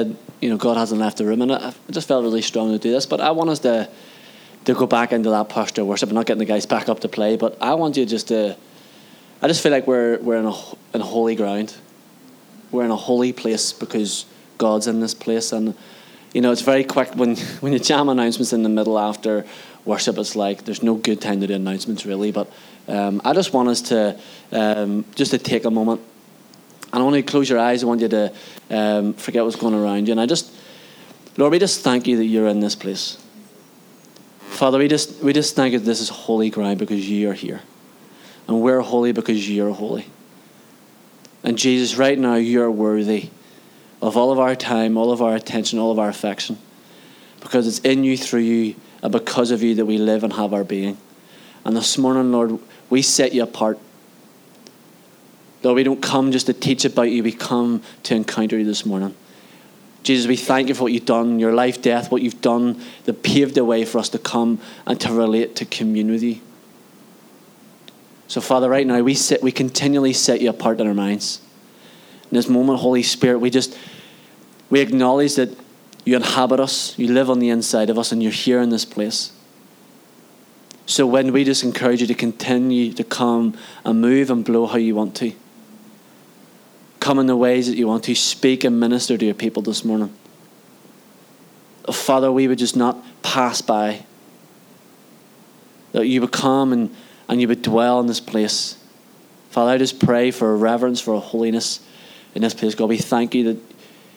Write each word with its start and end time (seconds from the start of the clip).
said, 0.00 0.16
you 0.40 0.48
know, 0.48 0.56
God 0.56 0.76
hasn't 0.76 1.00
left 1.00 1.18
the 1.18 1.26
room, 1.26 1.42
and 1.42 1.52
I 1.52 1.74
just 1.90 2.08
felt 2.08 2.22
really 2.22 2.42
strong 2.42 2.72
to 2.72 2.78
do 2.78 2.90
this. 2.90 3.06
But 3.06 3.20
I 3.20 3.30
want 3.32 3.50
us 3.50 3.58
to 3.60 3.88
to 4.66 4.74
go 4.74 4.86
back 4.86 5.12
into 5.12 5.30
that 5.30 5.48
posture 5.48 5.82
of 5.82 5.86
worship. 5.86 6.10
I'm 6.10 6.14
not 6.14 6.26
getting 6.26 6.38
the 6.38 6.44
guys 6.44 6.66
back 6.66 6.88
up 6.88 7.00
to 7.00 7.08
play, 7.08 7.36
but 7.36 7.56
I 7.60 7.74
want 7.74 7.96
you 7.96 8.06
just 8.06 8.28
to. 8.28 8.56
I 9.42 9.48
just 9.48 9.62
feel 9.62 9.72
like 9.72 9.86
we're 9.86 10.18
we're 10.18 10.38
in 10.38 10.46
a 10.46 10.54
in 10.94 11.00
holy 11.00 11.34
ground. 11.34 11.76
We're 12.70 12.84
in 12.84 12.90
a 12.90 12.96
holy 12.96 13.32
place 13.32 13.72
because 13.72 14.26
God's 14.58 14.86
in 14.86 15.00
this 15.00 15.14
place, 15.14 15.52
and 15.52 15.74
you 16.32 16.40
know 16.40 16.52
it's 16.52 16.62
very 16.62 16.84
quick 16.84 17.14
when 17.14 17.36
when 17.60 17.72
you 17.72 17.78
jam 17.78 18.08
announcements 18.08 18.52
in 18.52 18.62
the 18.62 18.68
middle 18.68 18.98
after 18.98 19.44
worship. 19.84 20.18
It's 20.18 20.36
like 20.36 20.64
there's 20.64 20.82
no 20.82 20.94
good 20.94 21.20
time 21.20 21.40
to 21.40 21.46
do 21.46 21.54
announcements 21.54 22.06
really, 22.06 22.32
but 22.32 22.50
um, 22.88 23.20
I 23.24 23.32
just 23.32 23.52
want 23.52 23.68
us 23.68 23.82
to 23.82 24.18
um, 24.52 25.04
just 25.14 25.30
to 25.32 25.38
take 25.38 25.64
a 25.64 25.70
moment. 25.70 26.00
And 26.92 27.00
I 27.00 27.04
want 27.04 27.16
you 27.16 27.22
to 27.22 27.30
close 27.30 27.48
your 27.48 27.58
eyes. 27.58 27.82
I 27.82 27.86
want 27.86 28.00
you 28.00 28.08
to 28.08 28.32
um, 28.70 29.14
forget 29.14 29.44
what's 29.44 29.56
going 29.56 29.74
around 29.74 30.08
you. 30.08 30.12
And 30.12 30.20
I 30.20 30.26
just, 30.26 30.52
Lord, 31.36 31.52
we 31.52 31.58
just 31.58 31.82
thank 31.82 32.06
you 32.06 32.16
that 32.16 32.24
you're 32.24 32.48
in 32.48 32.60
this 32.60 32.74
place. 32.74 33.16
Father, 34.40 34.78
we 34.78 34.88
just, 34.88 35.22
we 35.22 35.32
just 35.32 35.54
thank 35.54 35.72
you 35.72 35.78
that 35.78 35.84
this 35.84 36.00
is 36.00 36.08
holy 36.08 36.50
ground 36.50 36.78
because 36.78 37.08
you 37.08 37.30
are 37.30 37.34
here. 37.34 37.60
And 38.48 38.60
we're 38.60 38.80
holy 38.80 39.12
because 39.12 39.48
you're 39.48 39.72
holy. 39.72 40.06
And 41.42 41.56
Jesus, 41.56 41.96
right 41.96 42.18
now, 42.18 42.34
you're 42.34 42.70
worthy 42.70 43.30
of 44.02 44.16
all 44.16 44.32
of 44.32 44.38
our 44.38 44.54
time, 44.54 44.96
all 44.96 45.12
of 45.12 45.22
our 45.22 45.34
attention, 45.34 45.78
all 45.78 45.92
of 45.92 45.98
our 45.98 46.08
affection. 46.08 46.58
Because 47.40 47.66
it's 47.66 47.78
in 47.78 48.04
you, 48.04 48.16
through 48.16 48.40
you, 48.40 48.74
and 49.02 49.12
because 49.12 49.50
of 49.50 49.62
you 49.62 49.74
that 49.76 49.86
we 49.86 49.98
live 49.98 50.24
and 50.24 50.32
have 50.34 50.52
our 50.52 50.64
being. 50.64 50.98
And 51.64 51.76
this 51.76 51.96
morning, 51.96 52.32
Lord, 52.32 52.58
we 52.90 53.02
set 53.02 53.32
you 53.32 53.42
apart. 53.42 53.78
Lord, 55.62 55.76
we 55.76 55.82
don't 55.82 56.00
come 56.00 56.32
just 56.32 56.46
to 56.46 56.52
teach 56.52 56.84
about 56.84 57.10
you, 57.10 57.22
we 57.22 57.32
come 57.32 57.82
to 58.04 58.14
encounter 58.14 58.58
you 58.58 58.64
this 58.64 58.86
morning. 58.86 59.14
Jesus, 60.02 60.26
we 60.26 60.36
thank 60.36 60.68
you 60.68 60.74
for 60.74 60.84
what 60.84 60.92
you've 60.92 61.04
done, 61.04 61.38
your 61.38 61.52
life, 61.52 61.82
death, 61.82 62.10
what 62.10 62.22
you've 62.22 62.40
done 62.40 62.80
that 63.04 63.22
paved 63.22 63.54
the 63.54 63.64
way 63.64 63.84
for 63.84 63.98
us 63.98 64.08
to 64.10 64.18
come 64.18 64.58
and 64.86 64.98
to 65.00 65.12
relate 65.12 65.54
to 65.56 65.66
community. 65.66 66.40
So, 68.26 68.40
Father, 68.40 68.70
right 68.70 68.86
now 68.86 69.00
we 69.02 69.14
sit, 69.14 69.42
we 69.42 69.52
continually 69.52 70.14
set 70.14 70.40
you 70.40 70.48
apart 70.48 70.80
in 70.80 70.86
our 70.86 70.94
minds. 70.94 71.42
In 72.30 72.36
this 72.36 72.48
moment, 72.48 72.78
Holy 72.78 73.02
Spirit, 73.02 73.40
we 73.40 73.50
just 73.50 73.76
we 74.70 74.80
acknowledge 74.80 75.34
that 75.34 75.56
you 76.04 76.16
inhabit 76.16 76.60
us, 76.60 76.98
you 76.98 77.08
live 77.08 77.28
on 77.28 77.40
the 77.40 77.50
inside 77.50 77.90
of 77.90 77.98
us, 77.98 78.12
and 78.12 78.22
you're 78.22 78.32
here 78.32 78.60
in 78.60 78.70
this 78.70 78.84
place. 78.84 79.32
So 80.86 81.06
when 81.06 81.32
we 81.32 81.44
just 81.44 81.62
encourage 81.62 82.00
you 82.00 82.06
to 82.06 82.14
continue 82.14 82.92
to 82.94 83.04
come 83.04 83.56
and 83.84 84.00
move 84.00 84.30
and 84.30 84.44
blow 84.44 84.66
how 84.66 84.78
you 84.78 84.94
want 84.94 85.14
to. 85.16 85.32
Come 87.00 87.18
in 87.18 87.26
the 87.26 87.36
ways 87.36 87.66
that 87.66 87.76
you 87.76 87.88
want 87.88 88.04
to. 88.04 88.14
Speak 88.14 88.62
and 88.62 88.78
minister 88.78 89.16
to 89.16 89.24
your 89.24 89.34
people 89.34 89.62
this 89.62 89.84
morning. 89.84 90.14
Father, 91.90 92.30
we 92.30 92.46
would 92.46 92.58
just 92.58 92.76
not 92.76 93.02
pass 93.22 93.60
by. 93.60 94.04
That 95.92 96.06
you 96.06 96.20
would 96.20 96.32
come 96.32 96.72
and, 96.72 96.94
and 97.28 97.40
you 97.40 97.48
would 97.48 97.62
dwell 97.62 98.00
in 98.00 98.06
this 98.06 98.20
place. 98.20 98.76
Father, 99.50 99.72
I 99.72 99.78
just 99.78 99.98
pray 99.98 100.30
for 100.30 100.52
a 100.52 100.56
reverence, 100.56 101.00
for 101.00 101.14
a 101.14 101.20
holiness 101.20 101.80
in 102.34 102.42
this 102.42 102.54
place. 102.54 102.74
God, 102.74 102.88
we 102.88 102.98
thank 102.98 103.34
you 103.34 103.54
that 103.54 103.62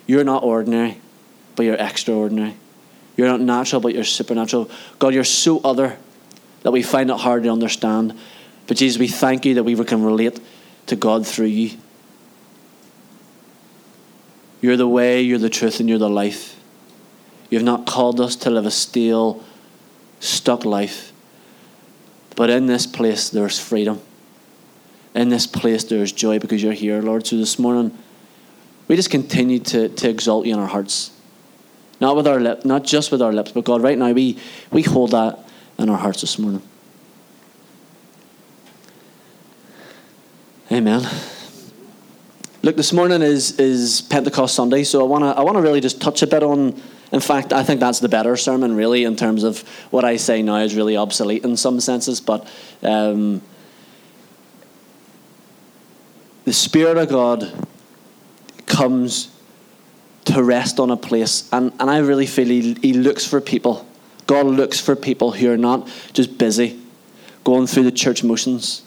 you're 0.05 0.23
not 0.23 0.43
ordinary, 0.43 0.99
but 1.55 1.65
you're 1.65 1.75
extraordinary. 1.75 2.55
You're 3.15 3.27
not 3.27 3.41
natural, 3.41 3.81
but 3.81 3.95
you're 3.95 4.03
supernatural. 4.03 4.69
God, 4.99 5.13
you're 5.13 5.23
so 5.23 5.59
other 5.63 5.97
that 6.61 6.71
we 6.71 6.83
find 6.83 7.09
it 7.09 7.17
hard 7.17 7.43
to 7.43 7.49
understand. 7.49 8.17
But 8.67 8.77
Jesus, 8.77 8.99
we 8.99 9.07
thank 9.07 9.45
you 9.45 9.55
that 9.55 9.63
we 9.63 9.75
can 9.83 10.03
relate 10.03 10.39
to 10.87 10.95
God 10.95 11.25
through 11.25 11.47
you. 11.47 11.77
You're 14.63 14.77
the 14.77 14.87
way, 14.87 15.21
you're 15.21 15.39
the 15.39 15.49
truth, 15.49 15.81
and 15.81 15.89
you're 15.89 15.99
the 15.99 16.09
life. 16.09 16.57
You've 17.49 17.63
not 17.63 17.85
called 17.85 18.21
us 18.21 18.37
to 18.37 18.49
live 18.49 18.65
a 18.65 18.71
stale, 18.71 19.43
stuck 20.21 20.63
life. 20.63 21.11
But 22.37 22.49
in 22.49 22.67
this 22.67 22.87
place, 22.87 23.29
there's 23.29 23.59
freedom. 23.59 23.99
In 25.13 25.27
this 25.27 25.47
place, 25.47 25.83
there's 25.83 26.13
joy 26.13 26.39
because 26.39 26.63
you're 26.63 26.71
here, 26.71 27.01
Lord. 27.01 27.27
So 27.27 27.35
this 27.35 27.59
morning, 27.59 27.97
we 28.87 28.95
just 28.95 29.09
continue 29.09 29.59
to, 29.59 29.89
to 29.89 30.09
exalt 30.09 30.45
you 30.45 30.53
in 30.53 30.59
our 30.61 30.67
hearts. 30.67 31.11
Not 31.99 32.15
with 32.15 32.25
our 32.25 32.39
lip, 32.39 32.63
not 32.63 32.85
just 32.85 33.11
with 33.11 33.21
our 33.21 33.33
lips, 33.33 33.51
but 33.51 33.65
God, 33.65 33.83
right 33.83 33.97
now 33.97 34.13
we, 34.13 34.39
we 34.71 34.81
hold 34.81 35.11
that 35.11 35.39
in 35.77 35.89
our 35.89 35.97
hearts 35.97 36.21
this 36.21 36.39
morning. 36.39 36.61
Amen. 40.71 41.05
Look, 42.65 42.77
this 42.77 42.93
morning 42.93 43.21
is, 43.21 43.59
is 43.59 43.99
Pentecost 43.99 44.55
Sunday, 44.55 44.85
so 44.85 45.01
I 45.01 45.03
want 45.03 45.25
to 45.25 45.37
I 45.37 45.43
wanna 45.43 45.61
really 45.61 45.81
just 45.81 46.01
touch 46.01 46.21
a 46.21 46.27
bit 46.27 46.43
on. 46.43 46.81
In 47.11 47.19
fact, 47.19 47.51
I 47.51 47.61
think 47.61 47.81
that's 47.81 47.99
the 47.99 48.07
better 48.07 48.37
sermon, 48.37 48.73
really, 48.73 49.03
in 49.03 49.17
terms 49.17 49.43
of 49.43 49.67
what 49.91 50.05
I 50.05 50.15
say 50.15 50.41
now 50.41 50.55
is 50.55 50.73
really 50.73 50.95
obsolete 50.95 51.43
in 51.43 51.57
some 51.57 51.81
senses. 51.81 52.21
But 52.21 52.47
um, 52.81 53.41
the 56.45 56.53
Spirit 56.53 56.97
of 56.97 57.09
God 57.09 57.67
comes 58.65 59.29
to 60.23 60.41
rest 60.41 60.79
on 60.79 60.89
a 60.89 60.97
place, 60.97 61.49
and, 61.51 61.73
and 61.81 61.89
I 61.89 61.97
really 61.97 62.25
feel 62.25 62.47
he, 62.47 62.75
he 62.75 62.93
looks 62.93 63.27
for 63.27 63.41
people. 63.41 63.85
God 64.25 64.45
looks 64.45 64.79
for 64.79 64.95
people 64.95 65.33
who 65.33 65.51
are 65.51 65.57
not 65.57 65.89
just 66.13 66.37
busy 66.37 66.79
going 67.43 67.67
through 67.67 67.83
the 67.83 67.91
church 67.91 68.23
motions 68.23 68.83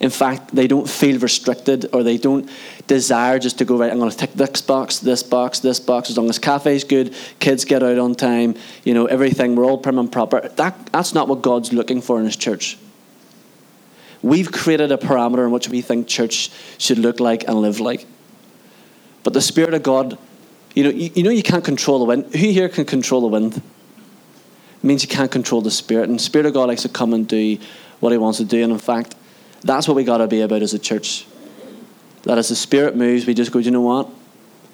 in 0.00 0.08
fact, 0.08 0.54
they 0.54 0.66
don't 0.66 0.88
feel 0.88 1.20
restricted 1.20 1.86
or 1.92 2.02
they 2.02 2.16
don't 2.16 2.48
desire 2.90 3.38
just 3.38 3.58
to 3.58 3.64
go, 3.64 3.78
right, 3.78 3.92
I'm 3.92 4.00
going 4.00 4.10
to 4.10 4.16
tick 4.16 4.32
this 4.32 4.60
box, 4.60 4.98
this 4.98 5.22
box, 5.22 5.60
this 5.60 5.78
box. 5.78 6.10
As 6.10 6.18
long 6.18 6.28
as 6.28 6.40
cafe's 6.40 6.82
good, 6.82 7.14
kids 7.38 7.64
get 7.64 7.84
out 7.84 7.98
on 7.98 8.16
time, 8.16 8.56
you 8.82 8.94
know, 8.94 9.06
everything, 9.06 9.54
we're 9.54 9.64
all 9.64 9.78
prim 9.78 9.96
and 9.96 10.10
proper. 10.10 10.40
That, 10.40 10.86
that's 10.86 11.14
not 11.14 11.28
what 11.28 11.40
God's 11.40 11.72
looking 11.72 12.02
for 12.02 12.18
in 12.18 12.24
His 12.24 12.34
church. 12.34 12.76
We've 14.22 14.50
created 14.50 14.90
a 14.90 14.96
parameter 14.96 15.44
in 15.44 15.52
which 15.52 15.68
we 15.68 15.82
think 15.82 16.08
church 16.08 16.50
should 16.78 16.98
look 16.98 17.20
like 17.20 17.46
and 17.46 17.62
live 17.62 17.78
like. 17.78 18.06
But 19.22 19.34
the 19.34 19.40
Spirit 19.40 19.72
of 19.72 19.84
God, 19.84 20.18
you 20.74 20.82
know, 20.82 20.90
you, 20.90 21.12
you 21.14 21.22
know 21.22 21.30
you 21.30 21.44
can't 21.44 21.64
control 21.64 22.00
the 22.00 22.06
wind. 22.06 22.34
Who 22.34 22.48
here 22.48 22.68
can 22.68 22.86
control 22.86 23.20
the 23.20 23.28
wind? 23.28 23.56
It 23.58 23.62
means 24.82 25.02
you 25.02 25.08
can't 25.08 25.30
control 25.30 25.62
the 25.62 25.70
Spirit. 25.70 26.08
And 26.08 26.18
the 26.18 26.22
Spirit 26.24 26.46
of 26.46 26.54
God 26.54 26.66
likes 26.66 26.82
to 26.82 26.88
come 26.88 27.14
and 27.14 27.28
do 27.28 27.56
what 28.00 28.10
He 28.10 28.18
wants 28.18 28.38
to 28.38 28.44
do. 28.44 28.64
And 28.64 28.72
in 28.72 28.80
fact, 28.80 29.14
that's 29.62 29.86
what 29.86 29.94
we 29.94 30.02
got 30.02 30.18
to 30.18 30.26
be 30.26 30.40
about 30.40 30.62
as 30.62 30.74
a 30.74 30.78
church. 30.78 31.24
That 32.24 32.38
as 32.38 32.48
the 32.48 32.56
Spirit 32.56 32.96
moves, 32.96 33.26
we 33.26 33.34
just 33.34 33.52
go, 33.52 33.58
you 33.58 33.70
know 33.70 33.80
what? 33.80 34.08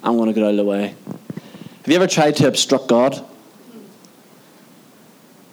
I'm 0.03 0.17
going 0.17 0.27
to 0.27 0.33
get 0.33 0.43
out 0.43 0.51
of 0.51 0.57
the 0.57 0.65
way. 0.65 0.95
Have 1.07 1.87
you 1.87 1.95
ever 1.95 2.07
tried 2.07 2.35
to 2.37 2.47
obstruct 2.47 2.87
God? 2.87 3.23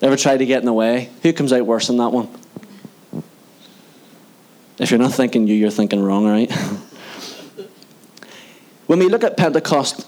Ever 0.02 0.16
tried 0.16 0.38
to 0.38 0.46
get 0.46 0.58
in 0.58 0.66
the 0.66 0.72
way? 0.72 1.10
Who 1.22 1.32
comes 1.32 1.52
out 1.52 1.64
worse 1.64 1.86
than 1.86 1.98
that 1.98 2.10
one? 2.10 2.28
If 4.78 4.90
you're 4.90 4.98
not 4.98 5.14
thinking 5.14 5.46
you, 5.46 5.54
you're 5.54 5.70
thinking 5.70 6.02
wrong, 6.02 6.26
right? 6.26 6.50
when 8.86 8.98
we 8.98 9.08
look 9.08 9.22
at 9.22 9.36
Pentecost, 9.36 10.06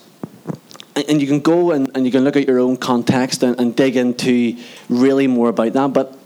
and 0.97 1.21
you 1.21 1.27
can 1.27 1.41
go 1.41 1.73
and, 1.73 1.91
and 1.95 2.07
you 2.07 2.13
can 2.13 2.25
look 2.25 2.37
at 2.37 2.49
your 2.49 2.59
own 2.59 2.77
context 2.77 3.43
and, 3.43 3.59
and 3.61 3.77
dig 3.77 3.97
into 3.97 4.57
really 4.89 5.27
more 5.27 5.51
about 5.51 5.75
that, 5.75 5.93
but 5.93 6.19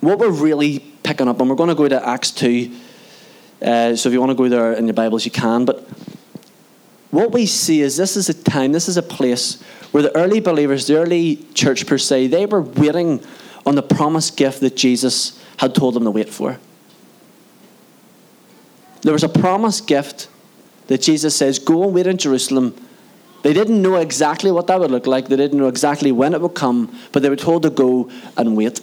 what 0.00 0.18
we're 0.18 0.30
really 0.30 0.78
picking 1.02 1.28
up, 1.28 1.40
and 1.40 1.48
we're 1.48 1.56
going 1.56 1.68
to 1.68 1.74
go 1.74 1.86
to 1.86 2.08
Acts 2.08 2.30
2. 2.30 2.74
Uh, 3.62 3.94
so 3.94 4.08
if 4.08 4.12
you 4.12 4.20
want 4.20 4.30
to 4.30 4.34
go 4.34 4.48
there 4.48 4.72
in 4.72 4.86
your 4.86 4.94
Bibles, 4.94 5.24
you 5.24 5.30
can. 5.30 5.64
But 5.64 5.86
what 7.10 7.32
we 7.32 7.46
see 7.46 7.80
is 7.80 7.96
this 7.96 8.16
is 8.16 8.28
a 8.28 8.34
time, 8.34 8.72
this 8.72 8.88
is 8.88 8.96
a 8.96 9.02
place 9.02 9.60
where 9.90 10.02
the 10.02 10.16
early 10.16 10.40
believers, 10.40 10.86
the 10.86 10.96
early 10.96 11.36
church 11.54 11.86
per 11.86 11.98
se, 11.98 12.28
they 12.28 12.46
were 12.46 12.62
waiting 12.62 13.22
on 13.66 13.74
the 13.74 13.82
promised 13.82 14.36
gift 14.36 14.60
that 14.60 14.76
Jesus 14.76 15.42
had 15.58 15.74
told 15.74 15.94
them 15.94 16.04
to 16.04 16.10
wait 16.10 16.30
for. 16.30 16.58
There 19.02 19.12
was 19.12 19.24
a 19.24 19.28
promised 19.28 19.86
gift 19.86 20.28
that 20.86 21.02
Jesus 21.02 21.34
says, 21.34 21.58
Go 21.58 21.84
and 21.84 21.94
wait 21.94 22.06
in 22.06 22.16
Jerusalem. 22.16 22.74
They 23.42 23.52
didn't 23.52 23.80
know 23.80 23.96
exactly 23.96 24.50
what 24.50 24.66
that 24.66 24.78
would 24.78 24.90
look 24.90 25.06
like, 25.06 25.28
they 25.28 25.36
didn't 25.36 25.58
know 25.58 25.68
exactly 25.68 26.12
when 26.12 26.34
it 26.34 26.40
would 26.40 26.54
come, 26.54 26.96
but 27.12 27.22
they 27.22 27.30
were 27.30 27.36
told 27.36 27.62
to 27.62 27.70
go 27.70 28.10
and 28.36 28.56
wait. 28.56 28.80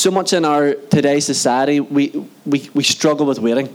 So 0.00 0.10
much 0.10 0.32
in 0.32 0.46
our 0.46 0.72
today's 0.72 1.26
society, 1.26 1.78
we, 1.78 2.26
we, 2.46 2.70
we 2.72 2.82
struggle 2.82 3.26
with 3.26 3.38
waiting. 3.38 3.66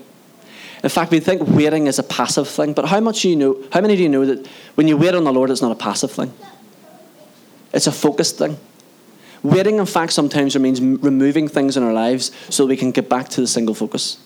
In 0.81 0.89
fact, 0.89 1.11
we 1.11 1.19
think 1.19 1.47
waiting 1.47 1.85
is 1.85 1.99
a 1.99 2.03
passive 2.03 2.47
thing, 2.47 2.73
but 2.73 2.85
how 2.85 2.99
much 2.99 3.21
do 3.21 3.29
you 3.29 3.35
know? 3.35 3.63
How 3.71 3.79
many 3.79 3.95
do 3.95 4.01
you 4.01 4.09
know 4.09 4.25
that 4.25 4.47
when 4.73 4.87
you 4.87 4.97
wait 4.97 5.13
on 5.13 5.23
the 5.23 5.31
Lord, 5.31 5.51
it's 5.51 5.61
not 5.61 5.71
a 5.71 5.75
passive 5.75 6.09
thing? 6.09 6.33
It's 7.73 7.85
a 7.85 7.91
focused 7.91 8.39
thing. 8.39 8.57
Waiting, 9.43 9.77
in 9.77 9.85
fact, 9.85 10.13
sometimes 10.13 10.57
means 10.57 10.81
removing 10.81 11.47
things 11.47 11.77
in 11.77 11.83
our 11.83 11.93
lives 11.93 12.31
so 12.49 12.65
we 12.65 12.75
can 12.75 12.89
get 12.89 13.07
back 13.07 13.29
to 13.29 13.41
the 13.41 13.45
single 13.45 13.75
focus. 13.75 14.17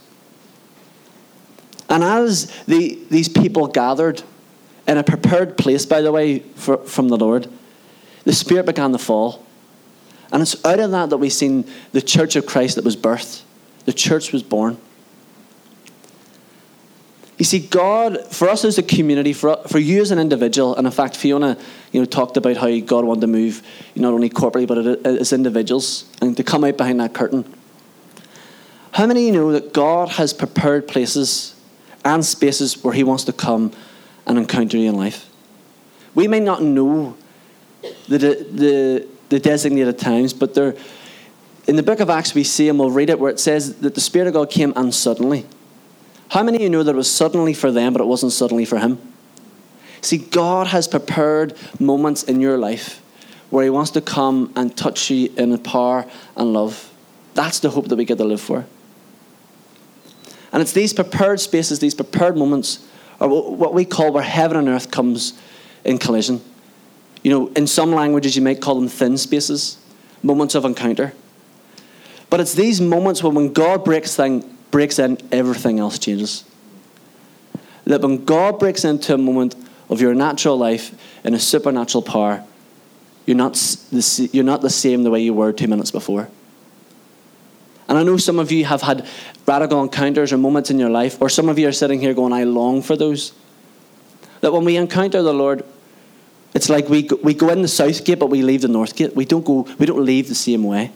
And 1.90 2.02
as 2.02 2.46
the, 2.66 2.98
these 3.10 3.28
people 3.28 3.68
gathered 3.68 4.24
in 4.88 4.98
a 4.98 5.04
prepared 5.04 5.58
place, 5.58 5.86
by 5.86 6.00
the 6.00 6.14
way, 6.14 6.40
for, 6.40 6.78
from 6.78 7.10
the 7.10 7.18
Lord, 7.18 7.50
the 8.24 8.32
Spirit 8.32 8.68
began 8.68 8.94
to 8.94 8.98
fall. 8.98 9.46
And 10.32 10.42
it's 10.42 10.64
out 10.64 10.80
of 10.80 10.92
that 10.92 11.10
that 11.10 11.18
we've 11.18 11.34
seen 11.34 11.66
the 11.92 12.02
church 12.02 12.36
of 12.36 12.46
Christ 12.46 12.76
that 12.76 12.86
was 12.86 12.96
birthed. 12.96 13.42
The 13.86 13.94
church 13.94 14.32
was 14.32 14.44
born. 14.44 14.78
You 17.40 17.46
see, 17.46 17.60
God, 17.60 18.20
for 18.32 18.50
us 18.50 18.66
as 18.66 18.78
a 18.78 18.84
community, 18.84 19.32
for, 19.32 19.56
for 19.68 19.80
you 19.80 20.02
as 20.02 20.12
an 20.12 20.20
individual, 20.20 20.76
and 20.76 20.86
in 20.86 20.92
fact, 20.92 21.16
Fiona 21.16 21.58
you 21.94 22.02
know, 22.02 22.06
talked 22.06 22.36
about 22.36 22.58
how 22.58 22.78
God 22.80 23.06
wanted 23.06 23.22
to 23.22 23.28
move 23.28 23.64
not 23.96 24.14
only 24.14 24.30
corporately, 24.30 24.68
but 24.68 25.06
as 25.06 25.32
individuals, 25.32 26.04
and 26.22 26.36
to 26.36 26.44
come 26.44 26.66
out 26.66 26.76
behind 26.76 27.00
that 27.00 27.14
curtain. 27.14 27.56
How 28.92 29.08
many 29.08 29.26
you 29.26 29.32
know 29.32 29.54
that 29.54 29.72
God 29.72 30.10
has 30.10 30.34
prepared 30.34 30.88
places 30.88 31.56
and 32.04 32.26
spaces 32.26 32.84
where 32.84 32.94
He 32.94 33.06
wants 33.06 33.24
to 33.24 33.34
come 33.34 33.72
and 34.26 34.38
encounter 34.38 34.78
you 34.78 34.90
in 34.90 34.96
life? 34.96 35.30
We 36.16 36.28
may 36.28 36.42
not 36.42 36.62
know 36.62 37.16
the, 38.10 38.18
the, 38.18 39.08
the 39.30 39.40
designated 39.40 39.98
times, 39.98 40.34
but 40.34 40.54
there, 40.54 40.76
in 41.68 41.76
the 41.76 41.84
book 41.84 42.00
of 42.00 42.10
Acts, 42.10 42.34
we 42.34 42.44
see, 42.44 42.68
and 42.70 42.80
we'll 42.80 42.92
read 42.92 43.10
it, 43.10 43.20
where 43.20 43.32
it 43.32 43.40
says 43.40 43.80
that 43.80 43.96
the 43.96 44.02
Spirit 44.02 44.28
of 44.28 44.34
God 44.34 44.50
came 44.50 44.74
and 44.76 44.94
suddenly. 44.94 45.46
How 46.30 46.44
many 46.44 46.58
of 46.58 46.62
you 46.64 46.70
know 46.70 46.84
that 46.84 46.94
it 46.94 46.98
was 46.98 47.12
suddenly 47.12 47.54
for 47.54 47.72
them, 47.72 47.94
but 47.94 48.02
it 48.02 48.06
wasn't 48.06 48.32
suddenly 48.32 48.66
for 48.66 48.78
him? 48.78 49.00
See, 50.02 50.18
God 50.18 50.68
has 50.68 50.88
prepared 50.88 51.56
moments 51.80 52.24
in 52.24 52.40
your 52.40 52.58
life 52.58 53.02
where 53.50 53.64
He 53.64 53.70
wants 53.70 53.92
to 53.92 54.02
come 54.02 54.54
and 54.56 54.76
touch 54.76 55.10
you 55.10 55.32
in 55.38 55.58
power 55.60 56.06
and 56.36 56.54
love. 56.54 56.92
That's 57.34 57.60
the 57.60 57.70
hope 57.70 57.88
that 57.88 57.96
we 57.96 58.06
get 58.06 58.18
to 58.18 58.24
live 58.24 58.42
for. 58.42 58.66
And 60.52 60.62
it's 60.62 60.74
these 60.74 60.94
prepared 60.94 61.40
spaces, 61.40 61.80
these 61.80 61.96
prepared 61.96 62.38
moments, 62.38 62.88
are 63.20 63.28
what 63.28 63.74
we 63.74 63.86
call 63.86 64.12
where 64.12 64.24
heaven 64.24 64.58
and 64.58 64.68
earth 64.68 64.90
comes 64.92 65.40
in 65.84 65.98
collision. 65.98 66.42
You 67.24 67.32
know, 67.32 67.48
in 67.50 67.68
some 67.68 67.92
languages 67.92 68.36
you 68.36 68.42
might 68.42 68.62
call 68.62 68.76
them 68.76 68.88
thin 68.88 69.18
spaces, 69.18 69.78
moments 70.24 70.56
of 70.56 70.66
encounter. 70.66 71.14
But 72.30 72.40
it's 72.40 72.54
these 72.54 72.80
moments 72.80 73.24
when, 73.24 73.34
when 73.36 73.54
God 73.54 73.84
breaks 73.84 74.16
thing, 74.16 74.58
breaks 74.72 75.00
in, 75.00 75.18
everything 75.32 75.80
else 75.80 76.00
changes. 76.00 76.44
That 77.86 78.02
when 78.02 78.24
God 78.24 78.60
breaks 78.60 78.86
into 78.86 79.14
a 79.16 79.18
moment 79.18 79.56
of 79.90 80.00
your 80.00 80.14
natural 80.14 80.58
life 80.58 80.96
in 81.24 81.34
a 81.34 81.40
supernatural 81.40 82.04
power, 82.04 82.44
you're 83.26 83.38
not, 83.38 83.54
the, 83.92 84.30
you're 84.32 84.44
not 84.44 84.62
the 84.62 84.70
same 84.70 85.04
the 85.04 85.12
way 85.12 85.22
you 85.22 85.34
were 85.34 85.52
two 85.52 85.68
minutes 85.68 85.92
before. 85.92 86.30
And 87.88 87.98
I 87.98 88.04
know 88.04 88.18
some 88.18 88.38
of 88.38 88.52
you 88.52 88.66
have 88.66 88.84
had 88.84 89.08
radical 89.48 89.82
encounters 89.82 90.32
or 90.32 90.38
moments 90.38 90.70
in 90.70 90.78
your 90.78 90.92
life, 90.92 91.20
or 91.20 91.28
some 91.28 91.50
of 91.50 91.58
you 91.58 91.68
are 91.68 91.72
sitting 91.72 92.00
here 92.00 92.14
going, 92.14 92.32
I 92.32 92.44
long 92.44 92.84
for 92.84 92.96
those. 92.96 93.34
That 94.42 94.54
when 94.54 94.64
we 94.64 94.78
encounter 94.78 95.24
the 95.24 95.34
Lord, 95.34 95.66
it's 96.54 96.70
like 96.70 96.90
we 96.90 97.04
go, 97.04 97.18
we 97.24 97.34
go 97.34 97.50
in 97.50 97.62
the 97.62 97.68
south 97.68 98.04
gate, 98.04 98.20
but 98.20 98.28
we 98.28 98.42
leave 98.42 98.62
the 98.62 98.68
north 98.68 98.96
gate. 98.96 99.16
We 99.16 99.26
don't, 99.26 99.46
go, 99.46 99.68
we 99.78 99.86
don't 99.86 100.04
leave 100.04 100.28
the 100.28 100.36
same 100.36 100.64
way. 100.64 100.92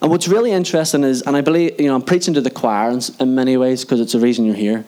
And 0.00 0.10
what's 0.10 0.28
really 0.28 0.52
interesting 0.52 1.04
is, 1.04 1.22
and 1.22 1.36
I 1.36 1.40
believe, 1.40 1.80
you 1.80 1.88
know, 1.88 1.94
I'm 1.94 2.02
preaching 2.02 2.34
to 2.34 2.40
the 2.40 2.50
choir 2.50 2.90
in, 2.90 3.00
in 3.18 3.34
many 3.34 3.56
ways 3.56 3.84
because 3.84 4.00
it's 4.00 4.12
the 4.12 4.20
reason 4.20 4.44
you're 4.44 4.54
here. 4.54 4.84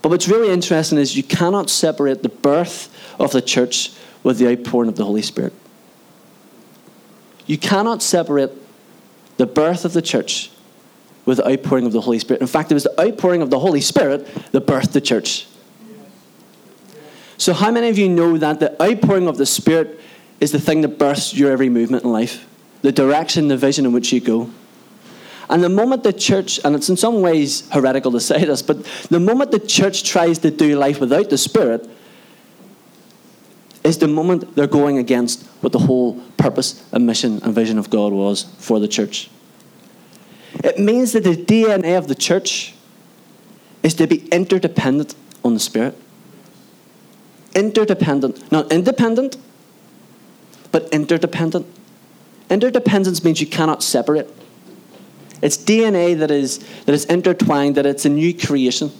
But 0.00 0.10
what's 0.10 0.28
really 0.28 0.50
interesting 0.50 0.96
is 0.98 1.16
you 1.16 1.22
cannot 1.22 1.68
separate 1.68 2.22
the 2.22 2.28
birth 2.28 2.88
of 3.18 3.32
the 3.32 3.42
church 3.42 3.92
with 4.22 4.38
the 4.38 4.48
outpouring 4.48 4.88
of 4.88 4.96
the 4.96 5.04
Holy 5.04 5.22
Spirit. 5.22 5.52
You 7.46 7.58
cannot 7.58 8.02
separate 8.02 8.52
the 9.36 9.46
birth 9.46 9.84
of 9.84 9.92
the 9.92 10.02
church 10.02 10.50
with 11.26 11.38
the 11.38 11.48
outpouring 11.48 11.84
of 11.84 11.92
the 11.92 12.00
Holy 12.00 12.18
Spirit. 12.18 12.40
In 12.40 12.46
fact, 12.46 12.70
it 12.70 12.74
was 12.74 12.84
the 12.84 13.00
outpouring 13.00 13.42
of 13.42 13.50
the 13.50 13.58
Holy 13.58 13.80
Spirit 13.80 14.26
that 14.52 14.66
birthed 14.66 14.92
the 14.92 15.00
church. 15.00 15.46
So, 17.40 17.52
how 17.54 17.70
many 17.70 17.88
of 17.88 17.98
you 17.98 18.08
know 18.08 18.36
that 18.36 18.60
the 18.60 18.80
outpouring 18.82 19.26
of 19.26 19.38
the 19.38 19.46
Spirit 19.46 19.98
is 20.40 20.52
the 20.52 20.60
thing 20.60 20.82
that 20.82 20.98
births 20.98 21.34
your 21.34 21.50
every 21.50 21.68
movement 21.68 22.04
in 22.04 22.12
life? 22.12 22.46
the 22.82 22.92
direction, 22.92 23.48
the 23.48 23.56
vision 23.56 23.84
in 23.84 23.92
which 23.92 24.12
you 24.12 24.20
go. 24.20 24.50
And 25.48 25.62
the 25.62 25.68
moment 25.68 26.04
the 26.04 26.12
church, 26.12 26.60
and 26.64 26.76
it's 26.76 26.88
in 26.88 26.96
some 26.96 27.20
ways 27.20 27.68
heretical 27.70 28.12
to 28.12 28.20
say 28.30 28.44
this, 28.44 28.62
but 28.62 28.84
the 29.10 29.20
moment 29.20 29.50
the 29.50 29.58
church 29.58 30.04
tries 30.04 30.38
to 30.40 30.50
do 30.50 30.76
life 30.76 31.00
without 31.00 31.30
the 31.30 31.38
Spirit, 31.38 31.88
is 33.82 33.98
the 33.98 34.08
moment 34.08 34.54
they're 34.54 34.66
going 34.66 34.98
against 34.98 35.46
what 35.62 35.72
the 35.72 35.78
whole 35.78 36.20
purpose 36.36 36.84
and 36.92 37.06
mission 37.06 37.42
and 37.42 37.54
vision 37.54 37.78
of 37.78 37.88
God 37.88 38.12
was 38.12 38.44
for 38.58 38.78
the 38.78 38.88
church. 38.88 39.30
It 40.62 40.78
means 40.78 41.12
that 41.12 41.24
the 41.24 41.36
DNA 41.36 41.96
of 41.96 42.06
the 42.06 42.14
church 42.14 42.74
is 43.82 43.94
to 43.94 44.06
be 44.06 44.26
interdependent 44.28 45.14
on 45.42 45.54
the 45.54 45.60
Spirit. 45.60 45.96
Interdependent, 47.54 48.50
not 48.52 48.70
independent, 48.70 49.36
but 50.72 50.88
interdependent. 50.92 51.66
Interdependence 52.48 53.24
means 53.24 53.40
you 53.40 53.46
cannot 53.46 53.82
separate. 53.82 54.32
It's 55.42 55.56
DNA 55.56 56.18
that 56.18 56.30
is, 56.30 56.58
that 56.84 56.92
is 56.92 57.04
intertwined, 57.06 57.76
that 57.76 57.86
it's 57.86 58.04
a 58.04 58.08
new 58.08 58.34
creation. 58.34 58.92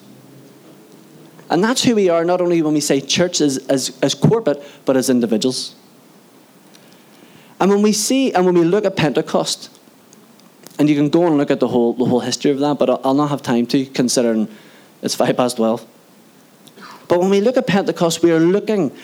And 1.50 1.62
that's 1.62 1.82
who 1.82 1.94
we 1.94 2.08
are, 2.08 2.24
not 2.24 2.40
only 2.40 2.62
when 2.62 2.74
we 2.74 2.80
say 2.80 3.00
church 3.00 3.40
as, 3.40 3.58
as, 3.66 3.98
as 4.02 4.14
corporate, 4.14 4.62
but 4.84 4.96
as 4.96 5.10
individuals. 5.10 5.74
And 7.60 7.70
when 7.70 7.82
we 7.82 7.92
see 7.92 8.32
and 8.32 8.46
when 8.46 8.54
we 8.54 8.64
look 8.64 8.84
at 8.84 8.96
Pentecost, 8.96 9.68
and 10.78 10.88
you 10.88 10.96
can 10.96 11.10
go 11.10 11.26
and 11.26 11.36
look 11.36 11.50
at 11.50 11.60
the 11.60 11.68
whole, 11.68 11.92
the 11.92 12.06
whole 12.06 12.20
history 12.20 12.50
of 12.50 12.58
that, 12.60 12.78
but 12.78 12.88
I'll, 12.88 13.00
I'll 13.04 13.14
not 13.14 13.28
have 13.28 13.42
time 13.42 13.66
to, 13.66 13.84
considering 13.84 14.48
it's 15.02 15.14
five 15.14 15.36
past 15.36 15.56
12. 15.56 15.86
But 17.10 17.18
when 17.18 17.28
we 17.28 17.40
look 17.40 17.56
at 17.56 17.66
Pentecost, 17.66 18.22
we 18.22 18.30
are 18.30 18.38
looking 18.38 18.96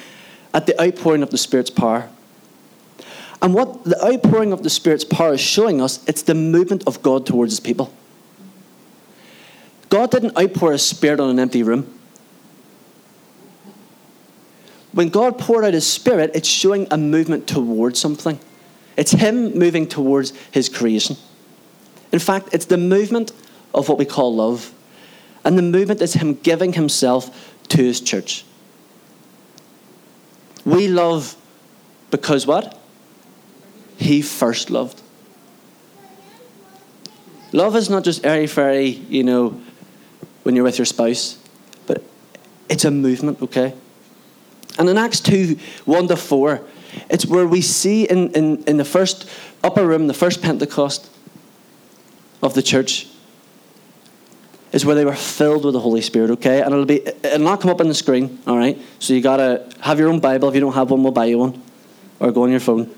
at 0.55 0.67
the 0.67 0.81
outpouring 0.81 1.25
of 1.25 1.31
the 1.31 1.38
Spirit's 1.38 1.70
power. 1.70 2.08
And 3.43 3.53
what 3.53 3.82
the 3.82 4.00
outpouring 4.00 4.53
of 4.53 4.62
the 4.62 4.70
Spirit's 4.70 5.05
power 5.05 5.35
is 5.35 5.41
showing 5.41 5.82
us, 5.82 6.06
it's 6.06 6.23
the 6.23 6.35
movement 6.37 6.85
of 6.87 7.03
God 7.03 7.26
towards 7.26 7.50
his 7.50 7.58
people. 7.58 7.93
God 9.88 10.12
didn't 10.12 10.38
outpour 10.38 10.70
his 10.70 10.87
Spirit 10.87 11.19
on 11.19 11.31
an 11.31 11.41
empty 11.41 11.64
room. 11.64 11.93
When 14.93 15.09
God 15.09 15.37
poured 15.37 15.64
out 15.64 15.75
his 15.75 15.87
Spirit, 15.87 16.31
it's 16.32 16.49
showing 16.49 16.87
a 16.93 16.97
movement 16.97 17.49
towards 17.49 17.99
something. 17.99 18.38
It's 18.97 19.11
him 19.11 19.59
moving 19.59 19.88
towards 19.88 20.32
his 20.52 20.69
creation. 20.69 21.17
In 22.12 22.20
fact, 22.20 22.50
it's 22.52 22.67
the 22.67 22.79
movement 22.79 23.32
of 23.75 23.88
what 23.88 23.99
we 23.99 24.05
call 24.05 24.37
love. 24.37 24.73
And 25.44 25.59
the 25.59 25.62
movement 25.62 26.00
is 26.02 26.14
him 26.14 26.35
giving 26.35 26.73
himself 26.73 27.55
to 27.68 27.78
his 27.78 28.00
church. 28.00 28.44
We 30.64 30.88
love 30.88 31.36
because 32.10 32.46
what? 32.46 32.76
he 33.96 34.22
first 34.22 34.70
loved. 34.70 35.00
Love 37.52 37.76
is 37.76 37.88
not 37.88 38.04
just 38.04 38.24
airy 38.24 38.46
fairy, 38.46 38.88
you 38.88 39.24
know, 39.24 39.60
when 40.42 40.54
you're 40.54 40.64
with 40.64 40.78
your 40.78 40.84
spouse, 40.84 41.38
but 41.86 42.02
it's 42.68 42.84
a 42.84 42.90
movement, 42.90 43.40
okay? 43.42 43.74
And 44.78 44.88
in 44.88 44.99
Acts 44.99 45.20
2 45.20 45.58
1 45.85 46.08
to 46.08 46.16
4, 46.16 46.61
it's 47.11 47.25
where 47.25 47.46
we 47.46 47.62
see 47.62 48.04
in, 48.04 48.30
in, 48.32 48.64
in 48.64 48.76
the 48.76 48.85
first 48.85 49.28
upper 49.64 49.87
room, 49.87 50.06
the 50.06 50.14
first 50.14 50.42
Pentecost 50.42 51.11
of 52.42 52.54
the 52.54 52.62
church, 52.62 53.08
is 54.73 54.85
where 54.85 54.94
they 54.94 55.04
were 55.04 55.14
filled 55.14 55.64
with 55.64 55.75
the 55.75 55.80
Holy 55.80 56.00
Spirit, 56.00 56.30
okay? 56.30 56.61
And 56.61 56.73
it'll 56.73 56.85
be 56.85 57.06
it'll 57.06 57.38
not 57.38 57.61
come 57.61 57.70
up 57.70 57.80
on 57.80 57.88
the 57.88 57.94
screen, 57.94 58.38
all 58.46 58.58
right? 58.58 58.78
So 58.99 59.14
you 59.14 59.20
gotta 59.20 59.68
have 59.80 59.99
your 59.99 60.08
own 60.08 60.20
Bible. 60.20 60.49
If 60.49 60.54
you 60.54 60.61
don't 60.61 60.75
have 60.75 60.90
one, 60.90 61.02
we'll 61.02 61.12
buy 61.12 61.26
you 61.26 61.38
one. 61.38 61.62
Or 62.18 62.32
go 62.32 62.44
on 62.44 62.50
your 62.50 62.61
phone. 62.61 62.94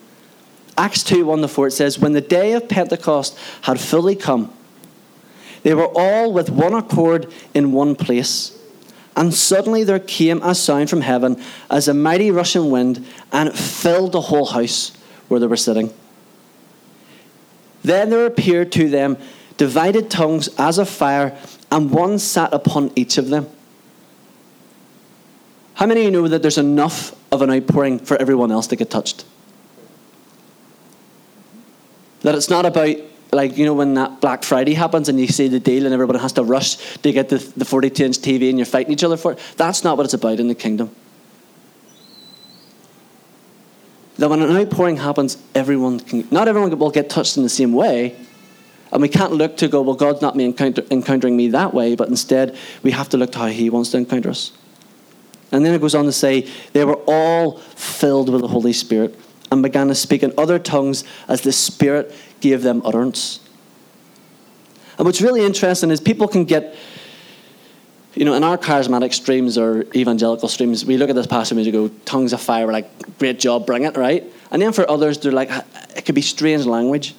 Acts 0.76 1.02
2 1.02 1.26
1 1.26 1.40
to 1.40 1.48
4, 1.48 1.66
it 1.66 1.70
says, 1.72 1.98
When 1.98 2.12
the 2.12 2.20
day 2.20 2.52
of 2.52 2.68
Pentecost 2.68 3.36
had 3.62 3.80
fully 3.80 4.14
come, 4.14 4.52
they 5.64 5.74
were 5.74 5.90
all 5.92 6.32
with 6.32 6.50
one 6.50 6.72
accord 6.72 7.32
in 7.52 7.72
one 7.72 7.96
place. 7.96 8.56
And 9.16 9.34
suddenly 9.34 9.82
there 9.82 9.98
came 9.98 10.40
a 10.44 10.54
sound 10.54 10.88
from 10.88 11.00
heaven 11.00 11.42
as 11.68 11.88
a 11.88 11.94
mighty 11.94 12.30
rushing 12.30 12.70
wind, 12.70 13.04
and 13.32 13.48
it 13.48 13.56
filled 13.56 14.12
the 14.12 14.20
whole 14.20 14.46
house 14.46 14.92
where 15.26 15.40
they 15.40 15.48
were 15.48 15.56
sitting. 15.56 15.92
Then 17.82 18.10
there 18.10 18.26
appeared 18.26 18.70
to 18.72 18.88
them 18.88 19.18
divided 19.56 20.08
tongues 20.08 20.48
as 20.56 20.78
of 20.78 20.88
fire, 20.88 21.36
and 21.70 21.90
one 21.90 22.18
sat 22.18 22.52
upon 22.52 22.92
each 22.96 23.18
of 23.18 23.28
them. 23.28 23.48
How 25.74 25.86
many 25.86 26.00
of 26.00 26.04
you 26.06 26.10
know 26.10 26.28
that 26.28 26.42
there's 26.42 26.58
enough 26.58 27.14
of 27.30 27.42
an 27.42 27.50
outpouring 27.50 28.00
for 28.00 28.16
everyone 28.16 28.50
else 28.50 28.66
to 28.68 28.76
get 28.76 28.90
touched? 28.90 29.24
That 32.22 32.34
it's 32.34 32.50
not 32.50 32.66
about 32.66 32.96
like 33.30 33.56
you 33.56 33.66
know 33.66 33.74
when 33.74 33.94
that 33.94 34.20
Black 34.20 34.42
Friday 34.42 34.74
happens 34.74 35.08
and 35.08 35.20
you 35.20 35.28
see 35.28 35.48
the 35.48 35.60
deal 35.60 35.84
and 35.84 35.92
everybody 35.92 36.18
has 36.18 36.32
to 36.32 36.42
rush 36.42 36.76
to 36.98 37.12
get 37.12 37.28
the, 37.28 37.38
the 37.56 37.64
42 37.64 38.04
inch 38.04 38.18
TV 38.18 38.48
and 38.48 38.58
you're 38.58 38.66
fighting 38.66 38.92
each 38.92 39.04
other 39.04 39.16
for 39.16 39.32
it. 39.32 39.38
That's 39.56 39.84
not 39.84 39.96
what 39.96 40.04
it's 40.04 40.14
about 40.14 40.40
in 40.40 40.48
the 40.48 40.54
kingdom. 40.54 40.90
That 44.16 44.30
when 44.30 44.42
an 44.42 44.56
outpouring 44.56 44.96
happens, 44.96 45.36
everyone 45.54 46.00
can, 46.00 46.26
not 46.32 46.48
everyone 46.48 46.76
will 46.76 46.90
get 46.90 47.08
touched 47.08 47.36
in 47.36 47.44
the 47.44 47.48
same 47.48 47.72
way. 47.72 48.16
And 48.92 49.02
we 49.02 49.08
can't 49.08 49.32
look 49.32 49.56
to 49.58 49.68
go, 49.68 49.82
well, 49.82 49.94
God's 49.94 50.22
not 50.22 50.34
me 50.34 50.44
encounter, 50.44 50.82
encountering 50.90 51.36
me 51.36 51.48
that 51.48 51.74
way, 51.74 51.94
but 51.94 52.08
instead 52.08 52.56
we 52.82 52.90
have 52.92 53.08
to 53.10 53.16
look 53.16 53.32
to 53.32 53.38
how 53.38 53.46
He 53.46 53.70
wants 53.70 53.90
to 53.90 53.98
encounter 53.98 54.30
us. 54.30 54.52
And 55.52 55.64
then 55.64 55.74
it 55.74 55.80
goes 55.80 55.94
on 55.94 56.04
to 56.04 56.12
say, 56.12 56.48
they 56.72 56.84
were 56.84 57.00
all 57.06 57.58
filled 57.58 58.28
with 58.28 58.42
the 58.42 58.48
Holy 58.48 58.72
Spirit 58.72 59.18
and 59.50 59.62
began 59.62 59.88
to 59.88 59.94
speak 59.94 60.22
in 60.22 60.32
other 60.36 60.58
tongues 60.58 61.04
as 61.26 61.40
the 61.40 61.52
Spirit 61.52 62.14
gave 62.40 62.62
them 62.62 62.82
utterance. 62.84 63.40
And 64.98 65.06
what's 65.06 65.22
really 65.22 65.44
interesting 65.44 65.90
is 65.90 66.00
people 66.00 66.28
can 66.28 66.44
get, 66.44 66.74
you 68.14 68.24
know, 68.24 68.34
in 68.34 68.44
our 68.44 68.58
charismatic 68.58 69.14
streams 69.14 69.56
or 69.56 69.86
evangelical 69.94 70.48
streams, 70.48 70.84
we 70.84 70.96
look 70.96 71.08
at 71.08 71.16
this 71.16 71.26
passage 71.26 71.56
and 71.56 71.64
we 71.64 71.70
go, 71.70 71.88
tongues 72.04 72.32
of 72.32 72.40
fire, 72.40 72.66
we're 72.66 72.72
like, 72.72 73.18
great 73.18 73.38
job, 73.38 73.64
bring 73.64 73.84
it, 73.84 73.96
right? 73.96 74.24
And 74.50 74.60
then 74.60 74.72
for 74.72 74.90
others, 74.90 75.18
they're 75.18 75.32
like, 75.32 75.50
it 75.96 76.04
could 76.04 76.14
be 76.14 76.22
strange 76.22 76.66
language. 76.66 77.14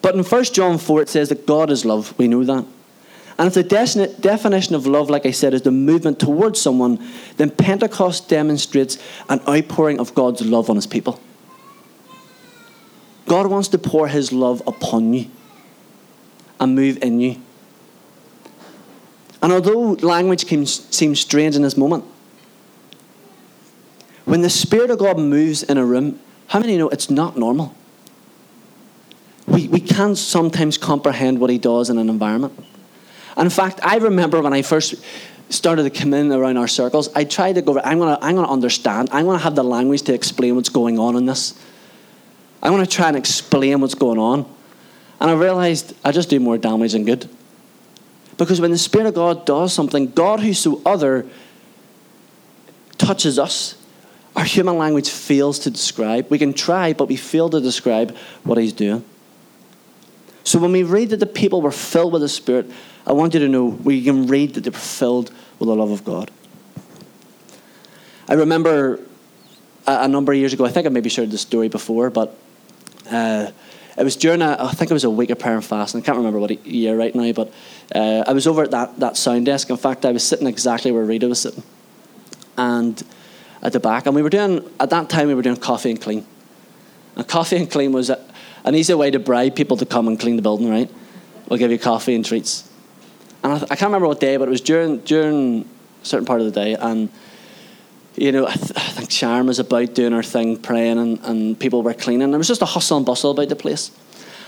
But 0.00 0.14
in 0.14 0.22
1 0.22 0.44
John 0.44 0.78
4, 0.78 1.02
it 1.02 1.08
says 1.08 1.28
that 1.30 1.46
God 1.46 1.70
is 1.70 1.84
love. 1.84 2.16
We 2.18 2.28
know 2.28 2.44
that. 2.44 2.64
And 3.38 3.46
if 3.46 3.54
the 3.54 3.62
definition 4.20 4.74
of 4.74 4.86
love, 4.86 5.10
like 5.10 5.24
I 5.24 5.30
said, 5.30 5.54
is 5.54 5.62
the 5.62 5.70
movement 5.70 6.18
towards 6.18 6.60
someone, 6.60 7.04
then 7.36 7.50
Pentecost 7.50 8.28
demonstrates 8.28 8.98
an 9.28 9.40
outpouring 9.48 10.00
of 10.00 10.14
God's 10.14 10.44
love 10.44 10.68
on 10.68 10.76
his 10.76 10.86
people. 10.88 11.20
God 13.26 13.46
wants 13.46 13.68
to 13.68 13.78
pour 13.78 14.08
his 14.08 14.32
love 14.32 14.62
upon 14.66 15.12
you 15.12 15.30
and 16.58 16.74
move 16.74 16.98
in 17.02 17.20
you. 17.20 17.40
And 19.40 19.52
although 19.52 19.92
language 19.92 20.46
seems 20.66 21.20
strange 21.20 21.54
in 21.54 21.62
this 21.62 21.76
moment, 21.76 22.04
when 24.24 24.42
the 24.42 24.50
Spirit 24.50 24.90
of 24.90 24.98
God 24.98 25.16
moves 25.18 25.62
in 25.62 25.78
a 25.78 25.84
room, 25.84 26.18
how 26.48 26.58
many 26.58 26.76
know 26.76 26.88
it's 26.88 27.08
not 27.08 27.38
normal? 27.38 27.74
We, 29.48 29.68
we 29.68 29.80
can't 29.80 30.16
sometimes 30.16 30.78
comprehend 30.78 31.40
what 31.40 31.50
He 31.50 31.58
does 31.58 31.90
in 31.90 31.98
an 31.98 32.08
environment. 32.08 32.54
And 33.36 33.46
In 33.46 33.50
fact, 33.50 33.80
I 33.82 33.96
remember 33.98 34.40
when 34.42 34.52
I 34.52 34.62
first 34.62 34.94
started 35.48 35.84
to 35.84 35.90
come 35.90 36.12
in 36.12 36.30
around 36.30 36.56
our 36.58 36.68
circles, 36.68 37.08
I 37.14 37.24
tried 37.24 37.54
to 37.54 37.62
go, 37.62 37.80
I'm 37.80 37.98
going 37.98 38.16
to 38.16 38.24
I'm 38.24 38.34
going 38.34 38.46
to 38.46 38.52
understand, 38.52 39.08
I'm 39.12 39.24
going 39.24 39.38
to 39.38 39.44
have 39.44 39.54
the 39.54 39.62
language 39.62 40.02
to 40.02 40.14
explain 40.14 40.56
what's 40.56 40.68
going 40.68 40.98
on 40.98 41.16
in 41.16 41.26
this. 41.26 41.58
I 42.62 42.70
want 42.70 42.88
to 42.88 42.96
try 42.96 43.08
and 43.08 43.16
explain 43.16 43.80
what's 43.80 43.94
going 43.94 44.18
on. 44.18 44.40
And 45.20 45.30
I 45.30 45.34
realized 45.34 45.94
I 46.04 46.12
just 46.12 46.28
do 46.28 46.38
more 46.40 46.58
damage 46.58 46.92
than 46.92 47.04
good. 47.04 47.28
Because 48.36 48.60
when 48.60 48.70
the 48.70 48.78
Spirit 48.78 49.06
of 49.06 49.14
God 49.14 49.46
does 49.46 49.72
something, 49.72 50.10
God 50.10 50.40
who's 50.40 50.58
so 50.58 50.80
other 50.86 51.26
touches 52.98 53.38
us. 53.38 53.74
Our 54.36 54.44
human 54.44 54.78
language 54.78 55.08
fails 55.10 55.58
to 55.60 55.70
describe. 55.70 56.30
We 56.30 56.38
can 56.38 56.52
try, 56.52 56.92
but 56.92 57.08
we 57.08 57.16
fail 57.16 57.50
to 57.50 57.60
describe 57.60 58.16
what 58.44 58.58
He's 58.58 58.72
doing. 58.72 59.04
So 60.48 60.58
when 60.58 60.72
we 60.72 60.82
read 60.82 61.10
that 61.10 61.20
the 61.20 61.26
people 61.26 61.60
were 61.60 61.70
filled 61.70 62.14
with 62.14 62.22
the 62.22 62.28
Spirit, 62.28 62.70
I 63.06 63.12
want 63.12 63.34
you 63.34 63.40
to 63.40 63.48
know 63.48 63.66
we 63.66 64.02
can 64.02 64.28
read 64.28 64.54
that 64.54 64.62
they 64.62 64.70
were 64.70 64.78
filled 64.78 65.30
with 65.58 65.68
the 65.68 65.76
love 65.76 65.90
of 65.90 66.06
God. 66.06 66.30
I 68.30 68.32
remember 68.32 68.98
a, 69.86 70.04
a 70.04 70.08
number 70.08 70.32
of 70.32 70.38
years 70.38 70.54
ago, 70.54 70.64
I 70.64 70.70
think 70.70 70.86
I 70.86 70.88
maybe 70.88 71.10
shared 71.10 71.30
this 71.30 71.42
story 71.42 71.68
before, 71.68 72.08
but 72.08 72.34
uh, 73.10 73.50
it 73.98 74.02
was 74.02 74.16
during 74.16 74.40
a, 74.40 74.56
I 74.58 74.72
think 74.72 74.90
it 74.90 74.94
was 74.94 75.04
a 75.04 75.10
week 75.10 75.28
of 75.28 75.38
prayer 75.38 75.54
and 75.54 75.62
fasting. 75.62 76.00
I 76.00 76.04
can't 76.04 76.16
remember 76.16 76.38
what 76.38 76.66
year 76.66 76.96
right 76.96 77.14
now, 77.14 77.30
but 77.32 77.52
uh, 77.94 78.24
I 78.26 78.32
was 78.32 78.46
over 78.46 78.62
at 78.62 78.70
that, 78.70 78.98
that 79.00 79.18
sound 79.18 79.44
desk. 79.44 79.68
In 79.68 79.76
fact, 79.76 80.06
I 80.06 80.12
was 80.12 80.26
sitting 80.26 80.46
exactly 80.46 80.90
where 80.90 81.04
Rita 81.04 81.28
was 81.28 81.40
sitting, 81.40 81.62
and 82.56 83.02
at 83.60 83.74
the 83.74 83.80
back. 83.80 84.06
And 84.06 84.14
we 84.14 84.22
were 84.22 84.30
doing 84.30 84.66
at 84.80 84.88
that 84.88 85.10
time 85.10 85.28
we 85.28 85.34
were 85.34 85.42
doing 85.42 85.56
coffee 85.56 85.90
and 85.90 86.00
clean. 86.00 86.26
And 87.16 87.28
coffee 87.28 87.56
and 87.56 87.70
clean 87.70 87.92
was 87.92 88.08
a, 88.08 88.24
an 88.64 88.74
easy 88.74 88.94
way 88.94 89.10
to 89.10 89.18
bribe 89.18 89.54
people 89.54 89.76
to 89.76 89.86
come 89.86 90.08
and 90.08 90.18
clean 90.18 90.36
the 90.36 90.42
building. 90.42 90.68
Right? 90.68 90.90
We'll 91.48 91.58
give 91.58 91.70
you 91.70 91.78
coffee 91.78 92.14
and 92.14 92.24
treats 92.24 92.68
and 93.42 93.52
I, 93.52 93.56
I, 93.56 93.76
can't 93.76 93.82
remember 93.82 94.08
what 94.08 94.20
day, 94.20 94.36
but 94.36 94.48
it 94.48 94.50
was 94.50 94.60
during 94.60 94.98
during 94.98 95.68
a 96.02 96.06
certain 96.06 96.26
part 96.26 96.40
of 96.40 96.46
the 96.46 96.52
day, 96.52 96.74
and 96.74 97.08
you 98.16 98.32
know, 98.32 98.46
I, 98.46 98.54
th- 98.54 98.72
I 98.76 98.80
think 98.80 99.10
Sharon 99.10 99.46
was 99.46 99.58
about 99.58 99.94
doing 99.94 100.12
her 100.12 100.22
thing, 100.22 100.56
praying, 100.56 100.98
and, 100.98 101.20
and 101.20 101.58
people 101.58 101.82
were 101.82 101.94
cleaning. 101.94 102.30
There 102.30 102.38
was 102.38 102.48
just 102.48 102.62
a 102.62 102.66
hustle 102.66 102.96
and 102.96 103.06
bustle 103.06 103.30
about 103.30 103.48
the 103.48 103.56
place, 103.56 103.90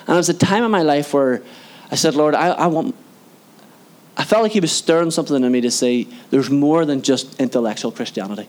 and 0.06 0.14
it 0.14 0.18
was 0.18 0.28
a 0.28 0.34
time 0.34 0.64
in 0.64 0.70
my 0.70 0.82
life 0.82 1.14
where 1.14 1.42
I 1.90 1.94
said, 1.94 2.14
Lord, 2.14 2.34
I, 2.34 2.48
I 2.48 2.66
want. 2.66 2.94
I 4.16 4.24
felt 4.24 4.42
like 4.42 4.52
He 4.52 4.60
was 4.60 4.72
stirring 4.72 5.10
something 5.10 5.42
in 5.42 5.52
me 5.52 5.60
to 5.62 5.70
say, 5.70 6.06
there's 6.30 6.50
more 6.50 6.84
than 6.84 7.00
just 7.00 7.40
intellectual 7.40 7.90
Christianity. 7.90 8.48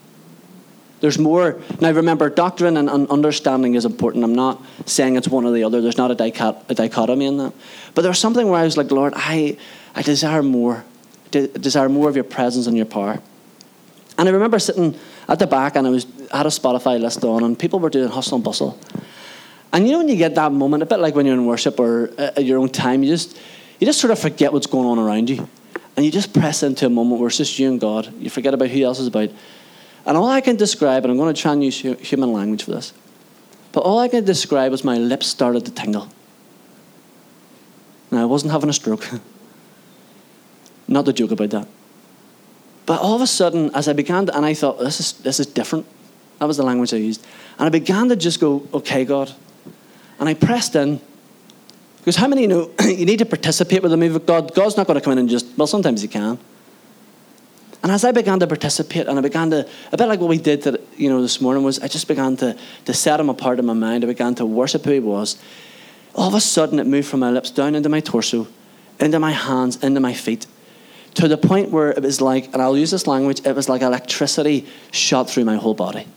There's 1.02 1.18
more. 1.18 1.60
Now, 1.82 1.92
remember, 1.92 2.30
doctrine 2.30 2.78
and, 2.78 2.90
understanding 2.90 3.74
is 3.74 3.86
important. 3.86 4.24
I'm 4.24 4.36
not 4.36 4.64
saying 4.86 5.16
it's 5.16 5.28
one 5.28 5.46
or 5.46 5.52
the 5.52 5.64
other. 5.64 5.82
There's 5.82 5.98
not 5.98 6.12
a, 6.12 6.64
a 6.70 6.76
dichotomy 6.76 7.26
in 7.26 7.38
that. 7.38 7.54
But 7.96 8.04
there's 8.04 8.20
something 8.20 8.48
where 8.48 8.62
I 8.62 8.64
was 8.64 8.78
like, 8.78 8.92
Lord, 8.92 9.14
I, 9.16 9.58
I 9.96 10.04
desire 10.04 10.44
more. 10.44 10.86
I 11.34 11.50
desire 11.60 11.90
more 11.90 12.08
of 12.08 12.16
your 12.16 12.24
presence 12.24 12.68
and 12.68 12.78
your 12.78 12.86
power. 12.86 13.20
And 14.18 14.30
I 14.30 14.32
remember 14.32 14.60
sitting 14.60 14.98
at 15.28 15.40
the 15.40 15.48
back 15.48 15.76
and 15.76 15.88
I 15.88 15.90
was 15.90 16.06
had 16.32 16.46
a 16.46 16.50
Spotify 16.50 17.00
list 17.00 17.24
on 17.24 17.44
and 17.44 17.58
people 17.58 17.80
were 17.80 17.90
doing 17.90 18.10
hustle 18.10 18.36
and 18.36 18.44
bustle. 18.44 18.80
And 19.74 19.88
you 19.88 19.94
know 19.94 20.00
when 20.00 20.10
you 20.10 20.18
get 20.18 20.36
that 20.36 20.52
moment, 20.52 20.84
a 20.84 20.86
bit 20.86 21.00
like 21.00 21.16
when 21.16 21.26
you're 21.26 21.36
in 21.36 21.46
worship 21.46 21.80
or 21.80 22.12
at 22.18 22.46
your 22.46 22.60
own 22.60 22.70
time, 22.70 23.04
you 23.04 23.10
just 23.10 23.38
you 23.80 23.88
just 23.88 24.00
sort 24.00 24.12
of 24.12 24.20
forget 24.20 24.54
what's 24.54 24.68
going 24.68 24.86
on 24.86 25.00
around 25.00 25.30
you. 25.30 25.48
And 25.96 26.06
you 26.06 26.12
just 26.12 26.34
press 26.34 26.62
into 26.62 26.86
a 26.86 26.90
moment 26.90 27.20
where 27.20 27.28
it's 27.28 27.38
just 27.38 27.58
you 27.58 27.70
and 27.70 27.80
God. 27.80 28.14
You 28.20 28.30
forget 28.30 28.54
about 28.54 28.70
who 28.70 28.84
else 28.84 29.00
is 29.00 29.08
about. 29.08 29.30
And 30.06 30.18
all 30.18 30.30
I 30.30 30.42
can 30.42 30.56
describe, 30.56 31.04
and 31.04 31.12
I'm 31.12 31.18
going 31.18 31.34
to 31.34 31.40
try 31.40 31.54
and 31.54 31.64
use 31.64 31.80
human 31.80 32.34
language 32.34 32.64
for 32.64 32.72
this, 32.72 32.94
but 33.72 33.82
all 33.82 34.00
I 34.00 34.08
can 34.08 34.26
describe 34.26 34.72
was 34.72 34.84
my 34.84 34.98
lips 34.98 35.28
started 35.28 35.66
to 35.66 35.72
tingle. 35.72 36.10
Now, 38.10 38.24
I 38.24 38.26
wasn't 38.26 38.52
having 38.52 38.70
a 38.70 38.74
stroke. 38.74 39.08
Not 40.88 41.06
to 41.06 41.14
joke 41.14 41.32
about 41.32 41.52
that. 41.52 41.68
But 42.86 43.00
all 43.00 43.16
of 43.16 43.22
a 43.22 43.28
sudden, 43.28 43.74
as 43.74 43.88
I 43.88 43.94
began 43.94 44.26
to, 44.26 44.36
and 44.36 44.46
I 44.46 44.54
thought, 44.54 44.80
this 44.80 45.00
is, 45.00 45.14
this 45.14 45.40
is 45.40 45.46
different. 45.46 45.86
That 46.40 46.46
was 46.46 46.58
the 46.58 46.64
language 46.64 46.94
I 46.94 46.98
used. 46.98 47.26
And 47.58 47.68
I 47.68 47.70
began 47.70 48.10
to 48.10 48.16
just 48.16 48.42
go, 48.42 48.68
okay, 48.74 49.06
God. 49.06 49.32
And 50.20 50.28
I 50.28 50.34
pressed 50.34 50.76
in. 50.76 51.00
Because 52.00 52.16
how 52.16 52.28
many 52.28 52.48
know 52.48 52.72
you 52.82 53.06
need 53.06 53.20
to 53.20 53.26
participate 53.26 53.82
with 53.82 53.92
the 53.92 53.98
move 53.98 54.16
of 54.16 54.26
God? 54.26 54.54
God's 54.54 54.76
not 54.76 54.88
going 54.88 55.00
to 55.00 55.02
come 55.02 55.14
in 55.14 55.20
and 55.20 55.30
just, 55.30 55.46
well, 55.56 55.68
sometimes 55.68 56.02
He 56.02 56.08
can. 56.08 56.38
And 57.84 57.92
as 57.92 58.04
I 58.04 58.12
began 58.12 58.40
to 58.40 58.48
participate, 58.48 59.08
and 59.08 59.18
I 59.18 59.22
began 59.22 59.50
to, 59.50 59.68
a 59.92 59.98
bit 59.98 60.08
like 60.08 60.20
what 60.20 60.30
we 60.30 60.38
did, 60.38 60.62
to, 60.64 60.80
you 60.98 61.10
know, 61.10 61.22
this 61.22 61.42
morning, 61.42 61.64
was 61.64 61.80
I 61.80 61.88
just 61.88 62.08
began 62.08 62.38
to, 62.38 62.56
to 62.86 62.94
set 62.94 63.20
Him 63.20 63.30
apart 63.30 63.58
in 63.58 63.66
my 63.66 63.74
mind. 63.74 64.04
I 64.04 64.08
began 64.08 64.36
to 64.36 64.46
worship 64.46 64.86
who 64.86 64.92
He 64.92 65.00
was. 65.00 65.42
All 66.14 66.28
of 66.28 66.36
a 66.36 66.42
sudden, 66.42 66.80
it 66.80 66.86
moved 66.86 67.08
from 67.08 67.22
my 67.22 67.32
lips 67.32 67.50
down 67.50 67.74
into 67.74 67.90
my 67.90 68.00
torso, 68.00 68.48
into 69.00 69.20
my 69.20 69.32
hands, 69.32 69.78
into 69.84 70.00
my 70.00 70.14
feet 70.14 70.46
to 71.16 71.28
the 71.28 71.38
point 71.38 71.72
where 71.72 71.92
it 71.92 72.02
was 72.02 72.22
like, 72.22 72.46
and 72.54 72.62
I'll 72.62 72.78
use 72.78 72.92
this 72.92 73.08
language, 73.08 73.42
it 73.46 73.56
was 73.56 73.68
like 73.68 73.82
electricity 73.82 74.68
shot 74.92 75.30
through 75.30 75.46
my 75.46 75.56
whole 75.56 75.74
body. 75.74 76.08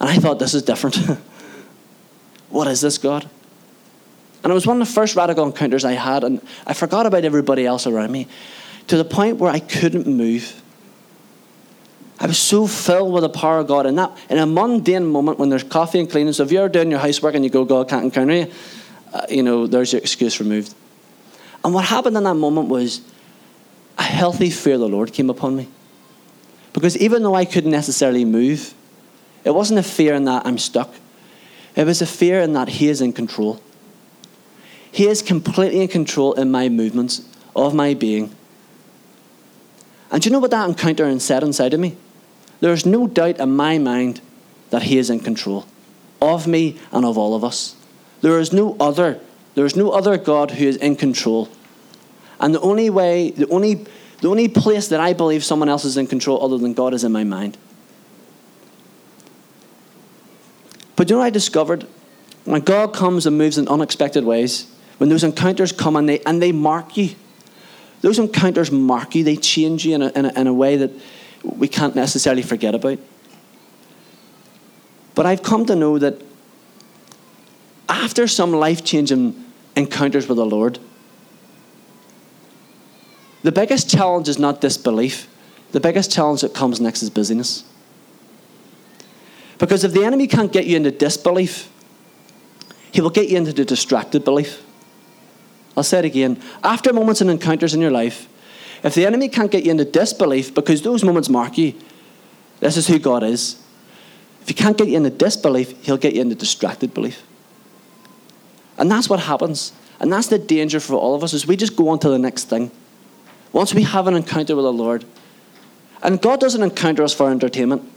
And 0.00 0.08
I 0.08 0.16
thought, 0.16 0.38
this 0.38 0.54
is 0.54 0.62
different. 0.62 0.96
what 2.50 2.68
is 2.68 2.80
this, 2.80 2.98
God? 2.98 3.28
And 4.44 4.52
it 4.52 4.54
was 4.54 4.66
one 4.66 4.80
of 4.80 4.86
the 4.86 4.92
first 4.92 5.16
radical 5.16 5.44
encounters 5.44 5.84
I 5.84 5.92
had, 5.92 6.22
and 6.22 6.40
I 6.66 6.72
forgot 6.72 7.06
about 7.06 7.24
everybody 7.24 7.66
else 7.66 7.86
around 7.86 8.12
me 8.12 8.28
to 8.88 8.96
the 8.96 9.04
point 9.04 9.36
where 9.36 9.50
I 9.50 9.60
couldn't 9.60 10.06
move. 10.06 10.62
I 12.20 12.26
was 12.26 12.38
so 12.38 12.66
filled 12.66 13.12
with 13.12 13.22
the 13.22 13.28
power 13.28 13.58
of 13.58 13.68
God. 13.68 13.86
And 13.86 13.96
that, 13.98 14.16
in 14.28 14.38
a 14.38 14.46
mundane 14.46 15.06
moment 15.06 15.38
when 15.38 15.50
there's 15.50 15.62
coffee 15.62 16.00
and 16.00 16.10
cleaning, 16.10 16.32
so 16.32 16.42
if 16.42 16.50
you're 16.50 16.68
doing 16.68 16.90
your 16.90 16.98
housework 16.98 17.34
and 17.34 17.44
you 17.44 17.50
go, 17.50 17.64
God 17.64 17.88
can't 17.88 18.04
encounter 18.04 18.34
you, 18.34 18.52
uh, 19.12 19.26
you 19.28 19.42
know, 19.42 19.66
there's 19.66 19.92
your 19.92 20.00
excuse 20.00 20.40
removed. 20.40 20.74
And 21.64 21.72
what 21.72 21.84
happened 21.84 22.16
in 22.16 22.24
that 22.24 22.34
moment 22.34 22.68
was 22.68 23.02
a 23.98 24.02
healthy 24.02 24.50
fear 24.50 24.74
of 24.74 24.80
the 24.80 24.88
Lord 24.88 25.12
came 25.12 25.30
upon 25.30 25.56
me. 25.56 25.68
Because 26.72 26.96
even 26.96 27.22
though 27.22 27.34
I 27.34 27.44
couldn't 27.44 27.70
necessarily 27.70 28.24
move, 28.24 28.74
it 29.44 29.54
wasn't 29.54 29.80
a 29.80 29.82
fear 29.82 30.14
in 30.14 30.24
that 30.24 30.46
I'm 30.46 30.58
stuck. 30.58 30.92
It 31.76 31.84
was 31.84 32.02
a 32.02 32.06
fear 32.06 32.40
in 32.40 32.52
that 32.54 32.68
He 32.68 32.88
is 32.88 33.00
in 33.00 33.12
control. 33.12 33.60
He 34.90 35.06
is 35.06 35.22
completely 35.22 35.82
in 35.82 35.88
control 35.88 36.32
in 36.34 36.50
my 36.50 36.68
movements, 36.68 37.22
of 37.54 37.74
my 37.74 37.94
being. 37.94 38.34
And 40.10 40.22
do 40.22 40.28
you 40.28 40.32
know 40.32 40.38
what 40.38 40.50
that 40.50 40.68
encounter 40.68 41.04
and 41.04 41.20
said 41.20 41.42
inside 41.42 41.74
of 41.74 41.80
me? 41.80 41.96
There 42.60 42.72
is 42.72 42.86
no 42.86 43.06
doubt 43.06 43.38
in 43.38 43.54
my 43.54 43.78
mind 43.78 44.20
that 44.70 44.84
He 44.84 44.98
is 44.98 45.10
in 45.10 45.20
control 45.20 45.66
of 46.20 46.46
me 46.46 46.78
and 46.92 47.04
of 47.04 47.16
all 47.16 47.34
of 47.34 47.44
us. 47.44 47.76
There 48.20 48.38
is 48.40 48.52
no 48.52 48.76
other. 48.80 49.20
There 49.54 49.64
is 49.64 49.76
no 49.76 49.90
other 49.90 50.16
God 50.16 50.52
who 50.52 50.66
is 50.66 50.76
in 50.76 50.96
control. 50.96 51.48
And 52.40 52.54
the 52.54 52.60
only 52.60 52.90
way, 52.90 53.30
the 53.30 53.48
only, 53.48 53.86
the 54.20 54.28
only 54.28 54.48
place 54.48 54.88
that 54.88 55.00
I 55.00 55.12
believe 55.12 55.44
someone 55.44 55.68
else 55.68 55.84
is 55.84 55.96
in 55.96 56.06
control 56.06 56.42
other 56.42 56.58
than 56.58 56.74
God 56.74 56.94
is 56.94 57.04
in 57.04 57.12
my 57.12 57.24
mind. 57.24 57.56
But 60.96 61.08
you 61.08 61.14
know 61.14 61.20
what 61.20 61.26
I 61.26 61.30
discovered? 61.30 61.86
When 62.44 62.60
God 62.62 62.92
comes 62.92 63.26
and 63.26 63.38
moves 63.38 63.58
in 63.58 63.68
unexpected 63.68 64.24
ways, 64.24 64.72
when 64.98 65.10
those 65.10 65.22
encounters 65.22 65.70
come 65.70 65.94
and 65.96 66.08
they, 66.08 66.20
and 66.20 66.42
they 66.42 66.50
mark 66.50 66.96
you, 66.96 67.14
those 68.00 68.18
encounters 68.18 68.70
mark 68.70 69.14
you, 69.14 69.24
they 69.24 69.36
change 69.36 69.84
you 69.84 69.94
in 69.94 70.02
a, 70.02 70.08
in 70.10 70.24
a, 70.24 70.40
in 70.40 70.46
a 70.46 70.52
way 70.52 70.76
that 70.76 70.90
we 71.42 71.68
can't 71.68 71.94
necessarily 71.94 72.42
forget 72.42 72.74
about. 72.74 72.98
But 75.14 75.26
I've 75.26 75.42
come 75.42 75.66
to 75.66 75.74
know 75.74 75.98
that 75.98 76.22
after 77.88 78.28
some 78.28 78.52
life 78.52 78.84
changing 78.84 79.44
encounters 79.74 80.28
with 80.28 80.36
the 80.36 80.46
Lord, 80.46 80.78
the 83.42 83.52
biggest 83.52 83.90
challenge 83.90 84.28
is 84.28 84.38
not 84.38 84.60
disbelief. 84.60 85.28
The 85.72 85.80
biggest 85.80 86.12
challenge 86.12 86.42
that 86.42 86.54
comes 86.54 86.80
next 86.80 87.02
is 87.02 87.10
busyness. 87.10 87.64
Because 89.58 89.84
if 89.84 89.92
the 89.92 90.04
enemy 90.04 90.26
can't 90.26 90.52
get 90.52 90.66
you 90.66 90.76
into 90.76 90.90
disbelief, 90.90 91.70
he 92.92 93.00
will 93.00 93.10
get 93.10 93.28
you 93.28 93.36
into 93.36 93.52
the 93.52 93.64
distracted 93.64 94.24
belief. 94.24 94.62
I'll 95.78 95.84
say 95.84 96.00
it 96.00 96.04
again. 96.04 96.42
After 96.64 96.92
moments 96.92 97.20
and 97.20 97.30
encounters 97.30 97.72
in 97.72 97.80
your 97.80 97.92
life, 97.92 98.28
if 98.82 98.96
the 98.96 99.06
enemy 99.06 99.28
can't 99.28 99.48
get 99.48 99.64
you 99.64 99.70
into 99.70 99.84
disbelief 99.84 100.52
because 100.52 100.82
those 100.82 101.04
moments 101.04 101.28
mark 101.28 101.56
you, 101.56 101.72
this 102.58 102.76
is 102.76 102.88
who 102.88 102.98
God 102.98 103.22
is. 103.22 103.62
If 104.42 104.48
he 104.48 104.54
can't 104.54 104.76
get 104.76 104.88
you 104.88 104.96
into 104.96 105.10
disbelief, 105.10 105.80
he'll 105.84 105.96
get 105.96 106.14
you 106.14 106.20
into 106.20 106.34
distracted 106.34 106.92
belief. 106.92 107.22
And 108.76 108.90
that's 108.90 109.08
what 109.08 109.20
happens. 109.20 109.72
And 110.00 110.12
that's 110.12 110.26
the 110.26 110.38
danger 110.38 110.80
for 110.80 110.94
all 110.94 111.14
of 111.14 111.22
us 111.22 111.32
is 111.32 111.46
we 111.46 111.56
just 111.56 111.76
go 111.76 111.90
on 111.90 112.00
to 112.00 112.08
the 112.08 112.18
next 112.18 112.44
thing. 112.50 112.72
Once 113.52 113.72
we 113.72 113.84
have 113.84 114.08
an 114.08 114.14
encounter 114.14 114.56
with 114.56 114.64
the 114.64 114.72
Lord. 114.72 115.04
And 116.02 116.20
God 116.20 116.40
doesn't 116.40 116.62
encounter 116.62 117.04
us 117.04 117.14
for 117.14 117.30
entertainment. 117.30 117.88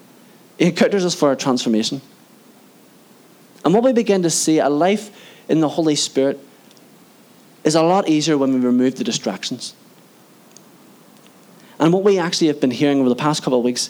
He 0.59 0.65
encounters 0.65 1.03
us 1.03 1.15
for 1.15 1.29
our 1.29 1.35
transformation. 1.35 2.01
And 3.65 3.73
what 3.73 3.83
we 3.83 3.91
begin 3.91 4.21
to 4.21 4.29
see, 4.29 4.59
a 4.59 4.69
life 4.69 5.09
in 5.49 5.61
the 5.61 5.69
Holy 5.69 5.95
Spirit, 5.95 6.39
is 7.63 7.75
a 7.75 7.81
lot 7.81 8.09
easier 8.09 8.37
when 8.37 8.53
we 8.53 8.59
remove 8.59 8.95
the 8.95 9.03
distractions. 9.03 9.73
And 11.79 11.93
what 11.93 12.03
we 12.03 12.17
actually 12.19 12.47
have 12.47 12.59
been 12.59 12.71
hearing 12.71 12.99
over 12.99 13.09
the 13.09 13.15
past 13.15 13.43
couple 13.43 13.59
of 13.59 13.65
weeks 13.65 13.89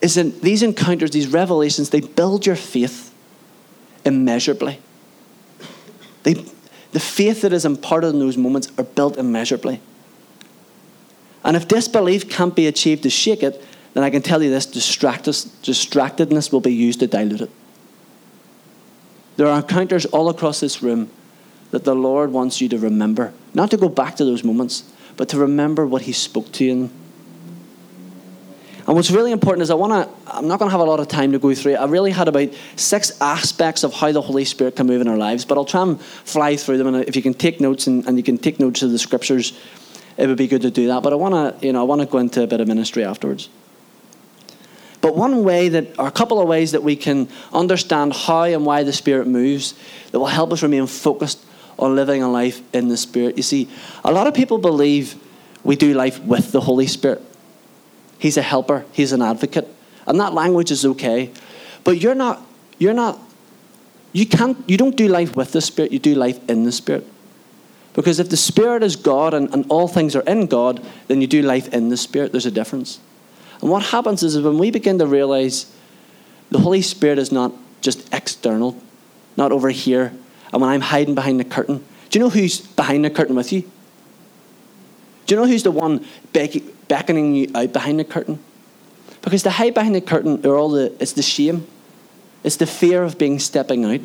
is 0.00 0.14
that 0.14 0.42
these 0.42 0.62
encounters, 0.62 1.10
these 1.10 1.28
revelations, 1.28 1.90
they 1.90 2.00
build 2.00 2.46
your 2.46 2.56
faith 2.56 3.12
immeasurably. 4.04 4.80
They, 6.22 6.34
the 6.92 7.00
faith 7.00 7.42
that 7.42 7.52
is 7.52 7.64
imparted 7.64 8.14
in 8.14 8.20
those 8.20 8.36
moments 8.36 8.70
are 8.78 8.84
built 8.84 9.16
immeasurably. 9.16 9.80
And 11.44 11.56
if 11.56 11.68
disbelief 11.68 12.28
can't 12.28 12.54
be 12.54 12.66
achieved 12.66 13.04
to 13.04 13.10
shake 13.10 13.42
it, 13.42 13.64
then 13.94 14.02
I 14.02 14.10
can 14.10 14.22
tell 14.22 14.42
you 14.42 14.50
this 14.50 14.66
distractedness 14.66 16.52
will 16.52 16.60
be 16.60 16.74
used 16.74 17.00
to 17.00 17.06
dilute 17.06 17.40
it. 17.40 17.50
There 19.36 19.46
are 19.46 19.58
encounters 19.58 20.06
all 20.06 20.28
across 20.28 20.60
this 20.60 20.82
room 20.82 21.10
that 21.70 21.84
the 21.84 21.94
Lord 21.94 22.32
wants 22.32 22.60
you 22.60 22.68
to 22.70 22.78
remember. 22.78 23.32
Not 23.54 23.70
to 23.70 23.76
go 23.76 23.88
back 23.88 24.16
to 24.16 24.24
those 24.24 24.44
moments, 24.44 24.90
but 25.16 25.28
to 25.30 25.38
remember 25.38 25.86
what 25.86 26.02
He 26.02 26.12
spoke 26.12 26.52
to 26.52 26.64
you 26.64 26.90
and 28.86 28.94
what's 28.94 29.10
really 29.10 29.32
important 29.32 29.62
is 29.62 29.70
I 29.70 29.74
want 29.74 29.92
to, 29.92 30.32
I'm 30.32 30.46
not 30.46 30.60
going 30.60 30.68
to 30.68 30.70
have 30.70 30.80
a 30.80 30.84
lot 30.84 31.00
of 31.00 31.08
time 31.08 31.32
to 31.32 31.40
go 31.40 31.52
through 31.54 31.72
it. 31.72 31.76
I 31.76 31.86
really 31.86 32.12
had 32.12 32.28
about 32.28 32.50
six 32.76 33.20
aspects 33.20 33.82
of 33.82 33.92
how 33.92 34.12
the 34.12 34.22
Holy 34.22 34.44
Spirit 34.44 34.76
can 34.76 34.86
move 34.86 35.00
in 35.00 35.08
our 35.08 35.16
lives, 35.16 35.44
but 35.44 35.58
I'll 35.58 35.64
try 35.64 35.82
and 35.82 36.00
fly 36.00 36.56
through 36.56 36.78
them. 36.78 36.86
And 36.86 37.04
if 37.04 37.16
you 37.16 37.22
can 37.22 37.34
take 37.34 37.60
notes 37.60 37.88
and, 37.88 38.06
and 38.06 38.16
you 38.16 38.22
can 38.22 38.38
take 38.38 38.60
notes 38.60 38.82
of 38.82 38.92
the 38.92 38.98
scriptures, 38.98 39.58
it 40.16 40.28
would 40.28 40.38
be 40.38 40.46
good 40.46 40.62
to 40.62 40.70
do 40.70 40.86
that. 40.86 41.02
But 41.02 41.12
I 41.12 41.16
want 41.16 41.60
to, 41.60 41.66
you 41.66 41.72
know, 41.72 41.80
I 41.80 41.82
want 41.82 42.00
to 42.00 42.06
go 42.06 42.18
into 42.18 42.44
a 42.44 42.46
bit 42.46 42.60
of 42.60 42.68
ministry 42.68 43.04
afterwards. 43.04 43.48
But 45.00 45.16
one 45.16 45.42
way 45.42 45.68
that, 45.68 45.98
or 45.98 46.06
a 46.06 46.12
couple 46.12 46.40
of 46.40 46.46
ways 46.46 46.70
that 46.70 46.84
we 46.84 46.94
can 46.94 47.28
understand 47.52 48.14
how 48.14 48.44
and 48.44 48.64
why 48.64 48.84
the 48.84 48.92
Spirit 48.92 49.26
moves 49.26 49.74
that 50.12 50.20
will 50.20 50.26
help 50.26 50.52
us 50.52 50.62
remain 50.62 50.86
focused 50.86 51.44
on 51.78 51.94
living 51.94 52.22
a 52.22 52.30
life 52.30 52.60
in 52.74 52.88
the 52.88 52.96
Spirit. 52.96 53.36
You 53.36 53.42
see, 53.42 53.68
a 54.04 54.12
lot 54.12 54.26
of 54.26 54.34
people 54.34 54.58
believe 54.58 55.16
we 55.62 55.76
do 55.76 55.94
life 55.94 56.20
with 56.20 56.52
the 56.52 56.60
Holy 56.60 56.86
Spirit. 56.86 57.22
He's 58.18 58.36
a 58.36 58.42
helper, 58.42 58.84
he's 58.92 59.12
an 59.12 59.22
advocate. 59.22 59.68
And 60.06 60.20
that 60.20 60.32
language 60.32 60.70
is 60.70 60.84
okay. 60.84 61.32
But 61.84 62.00
you're 62.00 62.14
not, 62.14 62.42
you're 62.78 62.94
not, 62.94 63.18
you 64.12 64.26
can't, 64.26 64.58
you 64.68 64.76
don't 64.76 64.96
do 64.96 65.08
life 65.08 65.36
with 65.36 65.52
the 65.52 65.60
Spirit, 65.60 65.92
you 65.92 65.98
do 65.98 66.14
life 66.14 66.48
in 66.48 66.64
the 66.64 66.72
Spirit. 66.72 67.06
Because 67.92 68.20
if 68.20 68.28
the 68.28 68.36
Spirit 68.36 68.82
is 68.82 68.94
God 68.94 69.34
and, 69.34 69.52
and 69.52 69.64
all 69.70 69.88
things 69.88 70.14
are 70.14 70.22
in 70.22 70.46
God, 70.46 70.84
then 71.08 71.20
you 71.20 71.26
do 71.26 71.42
life 71.42 71.72
in 71.72 71.88
the 71.88 71.96
Spirit. 71.96 72.30
There's 72.30 72.46
a 72.46 72.50
difference. 72.50 73.00
And 73.60 73.70
what 73.70 73.84
happens 73.84 74.22
is 74.22 74.38
when 74.38 74.58
we 74.58 74.70
begin 74.70 74.98
to 74.98 75.06
realize 75.06 75.72
the 76.50 76.58
Holy 76.58 76.82
Spirit 76.82 77.18
is 77.18 77.32
not 77.32 77.52
just 77.80 78.12
external, 78.12 78.80
not 79.36 79.50
over 79.50 79.70
here, 79.70 80.12
and 80.56 80.62
when 80.62 80.70
I'm 80.70 80.80
hiding 80.80 81.14
behind 81.14 81.38
the 81.38 81.44
curtain, 81.44 81.84
do 82.08 82.18
you 82.18 82.24
know 82.24 82.30
who's 82.30 82.60
behind 82.60 83.04
the 83.04 83.10
curtain 83.10 83.36
with 83.36 83.52
you? 83.52 83.60
Do 85.26 85.34
you 85.34 85.40
know 85.40 85.46
who's 85.46 85.64
the 85.64 85.70
one 85.70 86.04
beckoning 86.88 87.34
you 87.34 87.50
out 87.54 87.72
behind 87.72 87.98
the 87.98 88.04
curtain. 88.04 88.38
Because 89.22 89.42
the 89.42 89.50
hide 89.50 89.74
behind 89.74 89.94
the 89.94 90.00
curtain 90.00 90.44
are 90.46 90.56
all 90.56 90.70
the 90.70 90.94
it's 91.00 91.12
the 91.12 91.22
shame. 91.22 91.66
It's 92.44 92.56
the 92.56 92.66
fear 92.66 93.02
of 93.02 93.18
being 93.18 93.38
stepping 93.38 93.84
out. 93.84 94.00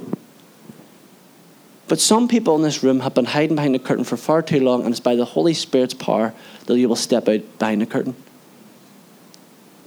But 1.88 2.00
some 2.00 2.28
people 2.28 2.56
in 2.56 2.62
this 2.62 2.84
room 2.84 3.02
have 3.02 3.14
been 3.14 3.26
hiding 3.26 3.56
behind 3.56 3.76
the 3.76 3.80
curtain 3.80 4.04
for 4.04 4.18
far 4.18 4.42
too 4.42 4.62
long, 4.62 4.84
and 4.84 4.92
it's 4.92 5.00
by 5.00 5.16
the 5.16 5.26
Holy 5.26 5.54
Spirit's 5.54 5.94
power 5.94 6.34
that 6.66 6.78
you 6.78 6.88
will 6.88 6.96
step 6.96 7.28
out 7.28 7.42
behind 7.60 7.82
the 7.82 7.86
curtain. 7.86 8.16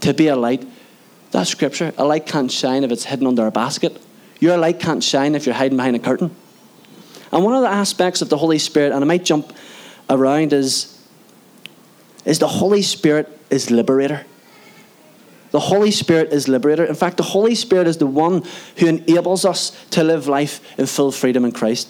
To 0.01 0.13
be 0.13 0.29
a 0.29 0.37
light, 0.37 0.69
that's 1.31 1.51
scripture. 1.51 1.93
A 1.97 2.05
light 2.05 2.27
can't 2.27 2.53
shine 2.53 2.85
if 2.85 2.93
it's 2.93 3.05
hidden 3.05 3.27
under 3.27 3.47
a 3.47 3.51
basket. 3.51 4.01
Your 4.39 4.59
light 4.59 4.79
can't 4.79 5.03
shine 5.03 5.35
if 5.35 5.47
you're 5.47 5.55
hiding 5.55 5.79
behind 5.79 5.97
a 5.97 5.99
curtain. 5.99 6.37
And 7.35 7.45
one 7.45 7.53
of 7.53 7.63
the 7.63 7.69
aspects 7.69 8.23
of 8.23 8.29
the 8.29 8.37
Holy 8.37 8.59
Spirit, 8.59 8.93
and 8.93 9.03
I 9.03 9.07
might 9.07 9.25
jump 9.25 9.53
around, 10.09 10.53
is 10.53 10.93
is 12.25 12.39
the 12.39 12.49
Holy 12.49 12.81
Spirit 12.81 13.29
is 13.51 13.71
liberator. 13.71 14.25
The 15.51 15.61
Holy 15.61 15.91
Spirit 15.91 16.33
is 16.33 16.49
liberator. 16.49 16.85
In 16.85 16.95
fact, 16.95 17.17
the 17.17 17.23
Holy 17.23 17.55
Spirit 17.55 17.87
is 17.87 17.99
the 17.99 18.07
one 18.07 18.45
who 18.79 18.87
enables 18.87 19.45
us 19.45 19.71
to 19.91 20.03
live 20.03 20.27
life 20.27 20.61
in 20.79 20.87
full 20.87 21.13
freedom 21.13 21.45
in 21.45 21.53
Christ. 21.53 21.89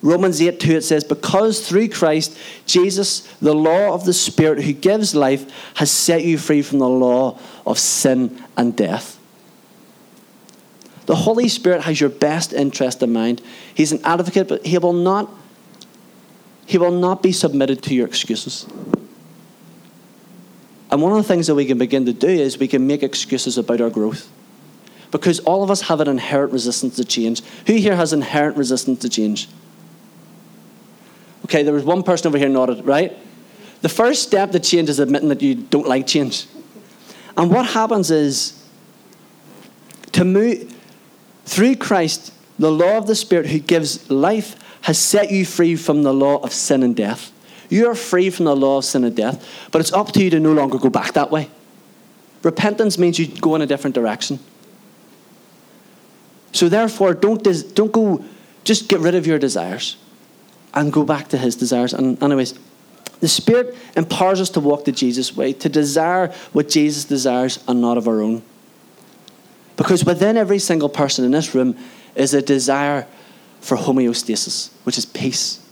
Romans 0.00 0.40
8 0.40 0.60
2 0.60 0.76
it 0.76 0.84
says, 0.84 1.02
Because 1.02 1.66
through 1.66 1.88
Christ, 1.88 2.36
Jesus, 2.66 3.20
the 3.40 3.54
law 3.54 3.94
of 3.94 4.04
the 4.04 4.12
Spirit 4.12 4.62
who 4.62 4.72
gives 4.72 5.14
life, 5.14 5.50
has 5.74 5.90
set 5.90 6.24
you 6.24 6.38
free 6.38 6.62
from 6.62 6.78
the 6.78 6.88
law 6.88 7.38
of 7.66 7.78
sin 7.78 8.42
and 8.56 8.76
death. 8.76 9.13
The 11.06 11.14
Holy 11.14 11.48
Spirit 11.48 11.82
has 11.82 12.00
your 12.00 12.10
best 12.10 12.52
interest 12.52 13.02
in 13.02 13.12
mind. 13.12 13.42
He's 13.74 13.92
an 13.92 14.00
advocate, 14.04 14.48
but 14.48 14.64
he 14.64 14.78
will 14.78 14.92
not, 14.92 15.30
he 16.66 16.78
will 16.78 16.90
not 16.90 17.22
be 17.22 17.32
submitted 17.32 17.82
to 17.84 17.94
your 17.94 18.06
excuses. 18.06 18.66
And 20.90 21.02
one 21.02 21.12
of 21.12 21.18
the 21.18 21.24
things 21.24 21.48
that 21.48 21.54
we 21.54 21.66
can 21.66 21.76
begin 21.76 22.06
to 22.06 22.12
do 22.12 22.28
is 22.28 22.58
we 22.58 22.68
can 22.68 22.86
make 22.86 23.02
excuses 23.02 23.58
about 23.58 23.80
our 23.80 23.90
growth. 23.90 24.30
Because 25.10 25.40
all 25.40 25.62
of 25.62 25.70
us 25.70 25.82
have 25.82 26.00
an 26.00 26.08
inherent 26.08 26.52
resistance 26.52 26.96
to 26.96 27.04
change. 27.04 27.42
Who 27.66 27.74
here 27.74 27.96
has 27.96 28.12
inherent 28.12 28.56
resistance 28.56 29.00
to 29.00 29.08
change? 29.08 29.48
Okay, 31.44 31.62
there 31.62 31.74
was 31.74 31.84
one 31.84 32.02
person 32.02 32.28
over 32.28 32.38
here 32.38 32.48
nodded, 32.48 32.84
right? 32.84 33.16
The 33.82 33.88
first 33.88 34.22
step 34.22 34.52
to 34.52 34.60
change 34.60 34.88
is 34.88 34.98
admitting 34.98 35.28
that 35.28 35.42
you 35.42 35.54
don't 35.54 35.86
like 35.86 36.06
change. 36.06 36.46
And 37.36 37.50
what 37.50 37.66
happens 37.66 38.10
is 38.10 38.64
to 40.12 40.24
move 40.24 40.73
through 41.44 41.76
Christ, 41.76 42.32
the 42.58 42.70
law 42.70 42.96
of 42.96 43.06
the 43.06 43.14
Spirit 43.14 43.46
who 43.46 43.58
gives 43.58 44.10
life 44.10 44.56
has 44.82 44.98
set 44.98 45.30
you 45.30 45.46
free 45.46 45.76
from 45.76 46.02
the 46.02 46.12
law 46.12 46.38
of 46.38 46.52
sin 46.52 46.82
and 46.82 46.94
death. 46.94 47.32
You 47.70 47.88
are 47.88 47.94
free 47.94 48.30
from 48.30 48.44
the 48.44 48.54
law 48.54 48.78
of 48.78 48.84
sin 48.84 49.04
and 49.04 49.16
death, 49.16 49.46
but 49.72 49.80
it's 49.80 49.92
up 49.92 50.12
to 50.12 50.22
you 50.22 50.30
to 50.30 50.40
no 50.40 50.52
longer 50.52 50.78
go 50.78 50.90
back 50.90 51.14
that 51.14 51.30
way. 51.30 51.50
Repentance 52.42 52.98
means 52.98 53.18
you 53.18 53.26
go 53.26 53.54
in 53.54 53.62
a 53.62 53.66
different 53.66 53.94
direction. 53.94 54.38
So 56.52 56.68
therefore, 56.68 57.14
don't, 57.14 57.42
des- 57.42 57.66
don't 57.72 57.90
go, 57.90 58.22
just 58.62 58.88
get 58.88 59.00
rid 59.00 59.14
of 59.14 59.26
your 59.26 59.38
desires 59.38 59.96
and 60.74 60.92
go 60.92 61.04
back 61.04 61.28
to 61.28 61.38
his 61.38 61.56
desires. 61.56 61.94
And 61.94 62.22
anyways, 62.22 62.58
the 63.20 63.28
Spirit 63.28 63.74
empowers 63.96 64.40
us 64.40 64.50
to 64.50 64.60
walk 64.60 64.84
the 64.84 64.92
Jesus 64.92 65.34
way, 65.34 65.54
to 65.54 65.68
desire 65.68 66.28
what 66.52 66.68
Jesus 66.68 67.04
desires 67.04 67.64
and 67.66 67.80
not 67.80 67.96
of 67.96 68.06
our 68.06 68.20
own. 68.20 68.42
Because 69.76 70.04
within 70.04 70.36
every 70.36 70.58
single 70.58 70.88
person 70.88 71.24
in 71.24 71.32
this 71.32 71.54
room 71.54 71.76
is 72.14 72.34
a 72.34 72.42
desire 72.42 73.06
for 73.60 73.76
homeostasis, 73.76 74.70
which 74.84 74.98
is 74.98 75.06
peace 75.06 75.66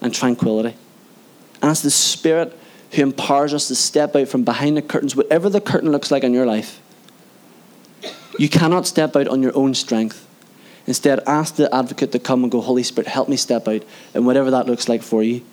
and 0.00 0.14
tranquility. 0.14 0.76
And 1.62 1.70
it's 1.70 1.82
the 1.82 1.90
Spirit 1.90 2.56
who 2.92 3.02
empowers 3.02 3.54
us 3.54 3.68
to 3.68 3.74
step 3.74 4.16
out 4.16 4.28
from 4.28 4.44
behind 4.44 4.76
the 4.76 4.82
curtains, 4.82 5.14
whatever 5.14 5.48
the 5.48 5.60
curtain 5.60 5.92
looks 5.92 6.10
like 6.10 6.24
in 6.24 6.34
your 6.34 6.46
life. 6.46 6.80
You 8.38 8.48
cannot 8.48 8.86
step 8.86 9.16
out 9.16 9.28
on 9.28 9.42
your 9.42 9.56
own 9.56 9.74
strength. 9.74 10.26
Instead, 10.86 11.20
ask 11.26 11.56
the 11.56 11.72
advocate 11.74 12.10
to 12.12 12.18
come 12.18 12.42
and 12.42 12.50
go, 12.50 12.60
Holy 12.60 12.82
Spirit, 12.82 13.06
help 13.06 13.28
me 13.28 13.36
step 13.36 13.68
out, 13.68 13.82
and 14.14 14.26
whatever 14.26 14.50
that 14.50 14.66
looks 14.66 14.88
like 14.88 15.02
for 15.02 15.22
you. 15.22 15.44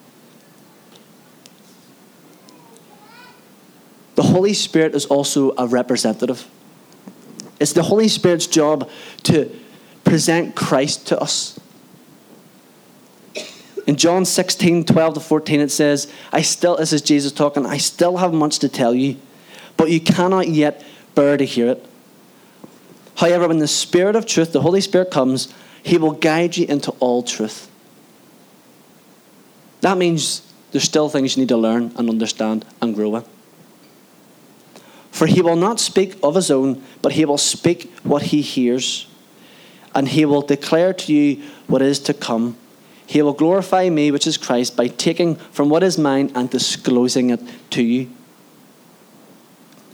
The 4.15 4.23
Holy 4.23 4.53
Spirit 4.53 4.95
is 4.95 5.05
also 5.05 5.53
a 5.57 5.67
representative. 5.67 6.47
It's 7.59 7.73
the 7.73 7.83
Holy 7.83 8.07
Spirit's 8.07 8.47
job 8.47 8.89
to 9.23 9.51
present 10.03 10.55
Christ 10.55 11.07
to 11.07 11.19
us. 11.19 11.59
In 13.87 13.95
John 13.95 14.25
16, 14.25 14.83
12 14.83 15.13
to 15.13 15.19
14, 15.19 15.61
it 15.61 15.71
says, 15.71 16.11
I 16.31 16.41
still, 16.41 16.75
this 16.75 16.91
is 16.91 17.01
Jesus 17.01 17.31
talking, 17.31 17.65
I 17.65 17.77
still 17.77 18.17
have 18.17 18.33
much 18.33 18.59
to 18.59 18.69
tell 18.69 18.93
you, 18.93 19.17
but 19.77 19.89
you 19.89 20.01
cannot 20.01 20.49
yet 20.49 20.83
bear 21.15 21.37
to 21.37 21.45
hear 21.45 21.69
it. 21.69 21.85
However, 23.15 23.47
when 23.47 23.59
the 23.59 23.67
Spirit 23.67 24.15
of 24.15 24.25
truth, 24.25 24.51
the 24.51 24.61
Holy 24.61 24.81
Spirit 24.81 25.09
comes, 25.09 25.53
he 25.81 25.97
will 25.97 26.11
guide 26.11 26.57
you 26.57 26.67
into 26.67 26.91
all 26.99 27.23
truth. 27.23 27.71
That 29.81 29.97
means 29.97 30.41
there's 30.71 30.83
still 30.83 31.07
things 31.07 31.35
you 31.35 31.41
need 31.41 31.49
to 31.49 31.57
learn 31.57 31.93
and 31.95 32.09
understand 32.09 32.65
and 32.81 32.93
grow 32.93 33.15
in. 33.15 33.23
For 35.17 35.25
he 35.25 35.41
will 35.41 35.55
not 35.55 35.79
speak 35.79 36.17
of 36.21 36.35
his 36.35 36.51
own, 36.51 36.83
but 37.01 37.13
he 37.13 37.25
will 37.25 37.39
speak 37.39 37.91
what 38.03 38.23
he 38.23 38.41
hears, 38.41 39.07
and 39.95 40.07
he 40.07 40.25
will 40.25 40.43
declare 40.43 40.93
to 40.93 41.13
you 41.13 41.43
what 41.67 41.81
is 41.81 41.99
to 42.01 42.13
come 42.13 42.55
he 43.07 43.21
will 43.21 43.33
glorify 43.33 43.87
me, 43.89 44.11
which 44.11 44.27
is 44.27 44.35
Christ, 44.35 44.75
by 44.75 44.89
taking 44.89 45.35
from 45.35 45.69
what 45.69 45.81
is 45.81 45.97
mine 45.97 46.29
and 46.35 46.49
disclosing 46.49 47.29
it 47.29 47.39
to 47.71 47.81
you. 47.81 48.09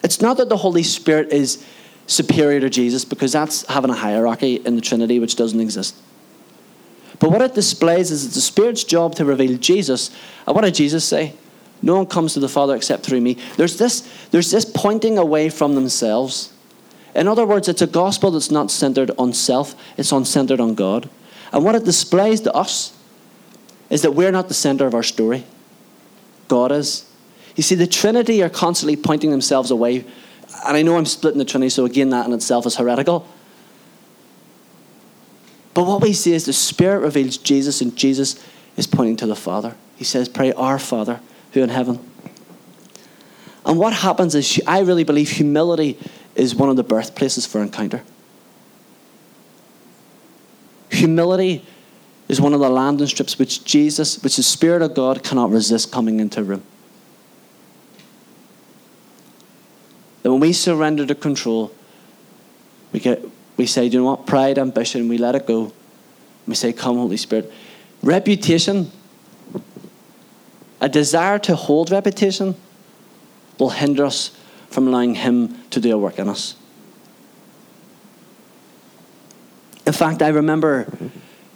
It's 0.03 0.19
not 0.19 0.37
that 0.37 0.49
the 0.49 0.57
Holy 0.57 0.81
Spirit 0.81 1.31
is 1.31 1.63
superior 2.07 2.59
to 2.59 2.71
Jesus, 2.71 3.05
because 3.05 3.31
that's 3.31 3.67
having 3.67 3.91
a 3.91 3.95
hierarchy 3.95 4.55
in 4.55 4.75
the 4.75 4.81
Trinity 4.81 5.19
which 5.19 5.35
doesn't 5.35 5.59
exist. 5.59 5.95
But 7.19 7.29
what 7.29 7.43
it 7.43 7.53
displays 7.53 8.09
is 8.09 8.25
it's 8.25 8.33
the 8.33 8.41
Spirit's 8.41 8.83
job 8.83 9.13
to 9.15 9.25
reveal 9.25 9.57
Jesus. 9.59 10.09
And 10.47 10.55
what 10.55 10.63
did 10.63 10.73
Jesus 10.73 11.05
say? 11.05 11.35
No 11.83 11.97
one 11.97 12.05
comes 12.05 12.33
to 12.33 12.39
the 12.39 12.47
Father 12.47 12.75
except 12.75 13.03
through 13.03 13.19
me. 13.19 13.37
There's 13.57 13.77
this, 13.77 14.09
there's 14.31 14.49
this 14.49 14.63
pointing 14.63 15.17
away 15.17 15.49
from 15.49 15.75
themselves. 15.75 16.53
In 17.13 17.27
other 17.27 17.45
words, 17.45 17.67
it's 17.67 17.81
a 17.81 17.87
gospel 17.87 18.31
that's 18.31 18.49
not 18.49 18.71
centered 18.71 19.11
on 19.19 19.33
self, 19.33 19.75
it's 19.97 20.13
on 20.13 20.23
centered 20.23 20.61
on 20.61 20.75
God. 20.75 21.09
And 21.51 21.63
what 21.63 21.75
it 21.75 21.83
displays 21.83 22.39
to 22.41 22.53
us 22.53 22.97
is 23.89 24.01
that 24.01 24.15
we're 24.15 24.31
not 24.31 24.47
the 24.47 24.53
center 24.53 24.87
of 24.87 24.95
our 24.95 25.03
story. 25.03 25.43
God 26.47 26.71
is. 26.71 27.05
You 27.57 27.63
see, 27.63 27.75
the 27.75 27.85
Trinity 27.85 28.41
are 28.41 28.49
constantly 28.49 28.95
pointing 28.95 29.29
themselves 29.29 29.69
away. 29.69 30.05
And 30.65 30.77
I 30.77 30.83
know 30.83 30.97
I'm 30.97 31.05
splitting 31.05 31.37
the 31.37 31.45
Trinity, 31.45 31.69
so 31.69 31.83
again, 31.83 32.09
that 32.11 32.25
in 32.25 32.33
itself 32.33 32.65
is 32.65 32.77
heretical. 32.77 33.27
But 35.73 35.83
what 35.83 36.01
we 36.01 36.13
see 36.13 36.33
is 36.33 36.45
the 36.45 36.53
Spirit 36.53 36.99
reveals 36.99 37.37
Jesus, 37.37 37.81
and 37.81 37.95
Jesus 37.95 38.41
is 38.77 38.87
pointing 38.87 39.17
to 39.17 39.27
the 39.27 39.35
Father. 39.35 39.75
He 39.97 40.05
says, 40.05 40.29
Pray, 40.29 40.53
Our 40.53 40.79
Father 40.79 41.19
who 41.53 41.63
in 41.63 41.69
heaven. 41.69 41.99
And 43.65 43.79
what 43.79 43.93
happens 43.93 44.35
is, 44.35 44.61
I 44.67 44.79
really 44.81 45.03
believe 45.03 45.29
humility 45.29 45.97
is 46.35 46.53
one 46.55 46.69
of 46.69 46.75
the 46.75 46.83
birthplaces 46.83 47.45
for 47.45 47.61
encounter. 47.61 48.03
Humility 50.89 51.65
is 52.27 52.41
one 52.41 52.53
of 52.53 52.59
the 52.59 52.69
landing 52.69 53.07
strips 53.07 53.39
which 53.39 53.63
Jesus, 53.63 54.21
which 54.21 54.35
the 54.35 54.43
Spirit 54.43 54.81
of 54.81 54.93
God 54.93 55.23
cannot 55.23 55.51
resist 55.51 55.91
coming 55.91 56.19
into 56.19 56.41
a 56.41 56.43
room. 56.43 56.63
That 60.23 60.31
when 60.31 60.39
we 60.39 60.53
surrender 60.53 61.05
to 61.05 61.15
control, 61.15 61.71
we 62.91 62.99
get 62.99 63.23
we 63.57 63.67
say, 63.67 63.87
do 63.87 63.97
you 63.97 64.03
know 64.03 64.09
what? 64.09 64.25
Pride, 64.25 64.57
ambition, 64.57 65.07
we 65.07 65.17
let 65.17 65.35
it 65.35 65.45
go. 65.45 65.71
We 66.47 66.55
say, 66.55 66.73
Come, 66.73 66.97
Holy 66.97 67.17
Spirit. 67.17 67.51
Reputation, 68.01 68.91
a 70.83 70.89
desire 70.89 71.39
to 71.39 71.55
hold 71.55 71.89
reputation, 71.89 72.55
will 73.57 73.69
hinder 73.69 74.03
us 74.05 74.37
from 74.69 74.87
allowing 74.87 75.15
Him 75.15 75.57
to 75.69 75.79
do 75.79 75.95
a 75.95 75.97
work 75.97 76.19
in 76.19 76.27
us. 76.27 76.55
In 79.87 79.93
fact, 79.93 80.21
I 80.21 80.27
remember 80.27 80.91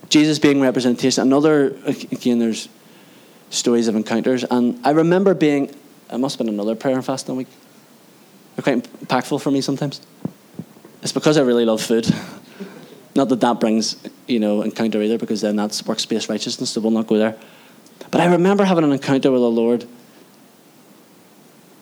Jesus 0.07 0.39
being 0.39 0.61
representation. 0.61 1.21
Another, 1.23 1.75
again, 1.85 2.39
there's 2.39 2.69
stories 3.49 3.89
of 3.89 3.97
encounters, 3.97 4.45
and 4.45 4.79
I 4.85 4.91
remember 4.91 5.33
being, 5.33 5.75
it 6.11 6.17
must 6.17 6.37
have 6.37 6.45
been 6.45 6.53
another 6.53 6.75
prayer 6.75 6.95
and 6.95 7.05
fasting 7.05 7.35
week. 7.35 7.47
They're 8.55 8.63
quite 8.63 8.83
impactful 9.01 9.41
for 9.41 9.51
me 9.51 9.59
sometimes. 9.59 9.99
It's 11.01 11.11
because 11.11 11.37
I 11.37 11.41
really 11.41 11.65
love 11.65 11.81
food. 11.81 12.07
Not 13.15 13.27
that 13.27 13.41
that 13.41 13.59
brings, 13.59 13.97
you 14.25 14.39
know, 14.39 14.61
encounter 14.61 15.01
either, 15.01 15.17
because 15.17 15.41
then 15.41 15.57
that's 15.57 15.85
works-based 15.85 16.29
righteousness, 16.29 16.69
so 16.69 16.79
we'll 16.79 16.91
not 16.91 17.07
go 17.07 17.17
there. 17.17 17.35
But 18.11 18.21
I 18.21 18.25
remember 18.25 18.63
having 18.63 18.83
an 18.83 18.91
encounter 18.91 19.31
with 19.31 19.41
the 19.41 19.49
Lord 19.49 19.85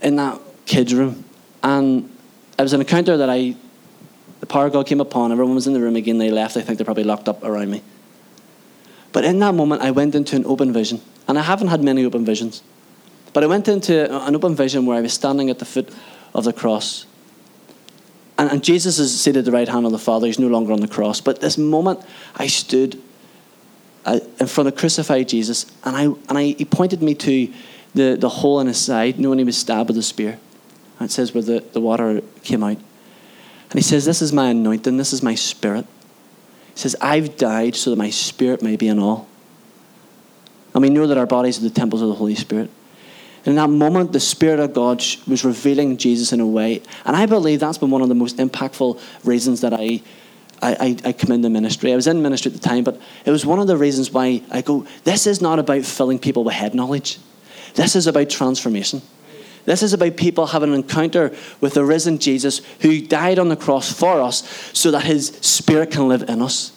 in 0.02 0.16
that 0.16 0.40
kids' 0.66 0.94
room. 0.94 1.24
And 1.64 2.10
it 2.58 2.62
was 2.62 2.74
an 2.74 2.82
encounter 2.82 3.18
that 3.18 3.30
I, 3.30 3.56
the 4.40 4.46
power 4.46 4.68
of 4.68 4.74
God 4.74 4.88
came 4.88 5.02
upon. 5.02 5.32
Everyone 5.32 5.56
was 5.56 5.68
in 5.68 5.74
the 5.74 5.82
room 5.82 5.96
again. 5.96 6.18
They 6.18 6.32
left. 6.32 6.58
I 6.58 6.62
think 6.62 6.78
they're 6.78 6.86
probably 6.86 7.04
locked 7.04 7.28
up 7.28 7.44
around 7.44 7.72
me. 7.72 7.82
But 9.12 9.24
in 9.24 9.40
that 9.40 9.56
moment, 9.56 9.82
I 9.82 9.92
went 9.92 10.16
into 10.16 10.36
an 10.36 10.46
open 10.46 10.74
vision. 10.74 11.02
And 11.28 11.40
I 11.40 11.42
haven't 11.42 11.70
had 11.70 11.84
many 11.84 12.06
open 12.06 12.26
visions. 12.26 12.62
But 13.34 13.44
I 13.44 13.48
went 13.48 13.68
into 13.68 14.14
an 14.26 14.36
open 14.36 14.56
vision 14.56 14.86
where 14.86 14.98
I 14.98 15.02
was 15.02 15.14
standing 15.14 15.50
at 15.50 15.60
the 15.60 15.66
foot 15.66 15.90
of 16.34 16.44
the 16.44 16.54
cross. 16.54 17.06
And, 18.38 18.52
and 18.52 18.64
Jesus 18.64 19.00
is 19.00 19.20
seated 19.20 19.40
at 19.40 19.46
the 19.46 19.52
right 19.52 19.68
hand 19.68 19.86
of 19.86 19.92
the 19.92 20.00
Father. 20.00 20.28
He's 20.28 20.40
no 20.40 20.48
longer 20.48 20.72
on 20.72 20.82
the 20.82 20.88
cross. 20.88 21.22
But 21.22 21.42
this 21.42 21.58
moment, 21.58 22.02
I 22.36 22.48
stood 22.48 23.02
uh, 24.06 24.20
in 24.40 24.48
front 24.48 24.68
of 24.68 24.76
crucified 24.76 25.28
Jesus, 25.28 25.66
and 25.84 25.96
I 25.96 26.04
and 26.04 26.38
I, 26.38 26.44
he 26.44 26.66
pointed 26.66 27.02
me 27.02 27.16
to 27.16 27.52
the, 27.96 28.18
the 28.20 28.30
hole 28.30 28.60
in 28.60 28.68
his 28.68 28.78
side, 28.78 29.20
knowing 29.20 29.40
he 29.40 29.46
was 29.46 29.58
stabbed 29.58 29.90
with 29.90 29.98
a 29.98 30.04
spear. 30.04 30.40
And 31.00 31.10
it 31.10 31.12
says 31.12 31.34
where 31.34 31.44
the, 31.44 31.64
the 31.74 31.82
water 31.82 32.22
came 32.44 32.64
out. 32.64 32.78
And 32.78 33.74
he 33.74 33.82
says, 33.82 34.06
This 34.06 34.22
is 34.22 34.32
my 34.32 34.50
anointing, 34.50 34.98
this 34.98 35.14
is 35.14 35.24
my 35.24 35.36
spirit. 35.36 35.86
He 36.74 36.80
says, 36.80 36.96
I've 37.02 37.38
died 37.38 37.76
so 37.76 37.90
that 37.90 37.96
my 37.96 38.10
spirit 38.10 38.62
may 38.62 38.76
be 38.76 38.88
in 38.88 39.00
all. 39.00 39.28
And 40.74 40.82
we 40.82 40.90
know 40.90 41.08
that 41.08 41.18
our 41.18 41.26
bodies 41.26 41.58
are 41.58 41.62
the 41.62 41.70
temples 41.70 42.02
of 42.02 42.10
the 42.10 42.16
Holy 42.16 42.36
Spirit. 42.36 42.70
And 43.46 43.54
in 43.54 43.56
that 43.56 43.70
moment, 43.70 44.12
the 44.12 44.20
Spirit 44.20 44.60
of 44.60 44.74
God 44.74 45.02
was 45.26 45.46
revealing 45.46 45.96
Jesus 45.96 46.34
in 46.34 46.42
a 46.42 46.48
way. 46.48 46.82
And 47.06 47.16
I 47.16 47.28
believe 47.28 47.62
that's 47.62 47.78
been 47.78 47.92
one 47.92 48.02
of 48.02 48.10
the 48.10 48.16
most 48.16 48.38
impactful 48.38 49.00
reasons 49.24 49.62
that 49.62 49.74
I, 49.74 50.02
I, 50.62 50.98
I, 51.04 51.12
come 51.12 51.32
into 51.32 51.50
ministry. 51.50 51.92
I 51.92 51.96
was 51.96 52.08
in 52.08 52.22
ministry 52.22 52.52
at 52.52 52.60
the 52.60 52.68
time, 52.68 52.84
but 52.84 53.00
it 53.26 53.32
was 53.32 53.46
one 53.46 53.60
of 53.60 53.68
the 53.68 53.78
reasons 53.78 54.12
why 54.12 54.42
I 54.50 54.62
go, 54.62 54.88
this 55.04 55.28
is 55.28 55.42
not 55.42 55.60
about 55.60 55.84
filling 55.84 56.18
people 56.18 56.44
with 56.44 56.56
head 56.56 56.74
knowledge. 56.74 57.20
This 57.76 57.96
is 57.96 58.08
about 58.08 58.30
transformation. 58.30 59.02
This 59.66 59.84
is 59.84 59.94
about 59.94 60.16
people 60.16 60.48
having 60.48 60.70
an 60.70 60.76
encounter 60.76 61.36
with 61.60 61.74
the 61.74 61.84
risen 61.84 62.20
Jesus 62.20 62.62
who 62.82 63.02
died 63.02 63.38
on 63.38 63.50
the 63.50 63.56
cross 63.56 63.92
for 63.92 64.22
us 64.22 64.48
so 64.74 64.92
that 64.92 65.04
his 65.04 65.28
spirit 65.42 65.92
can 65.92 66.08
live 66.08 66.30
in 66.30 66.42
us. 66.42 66.72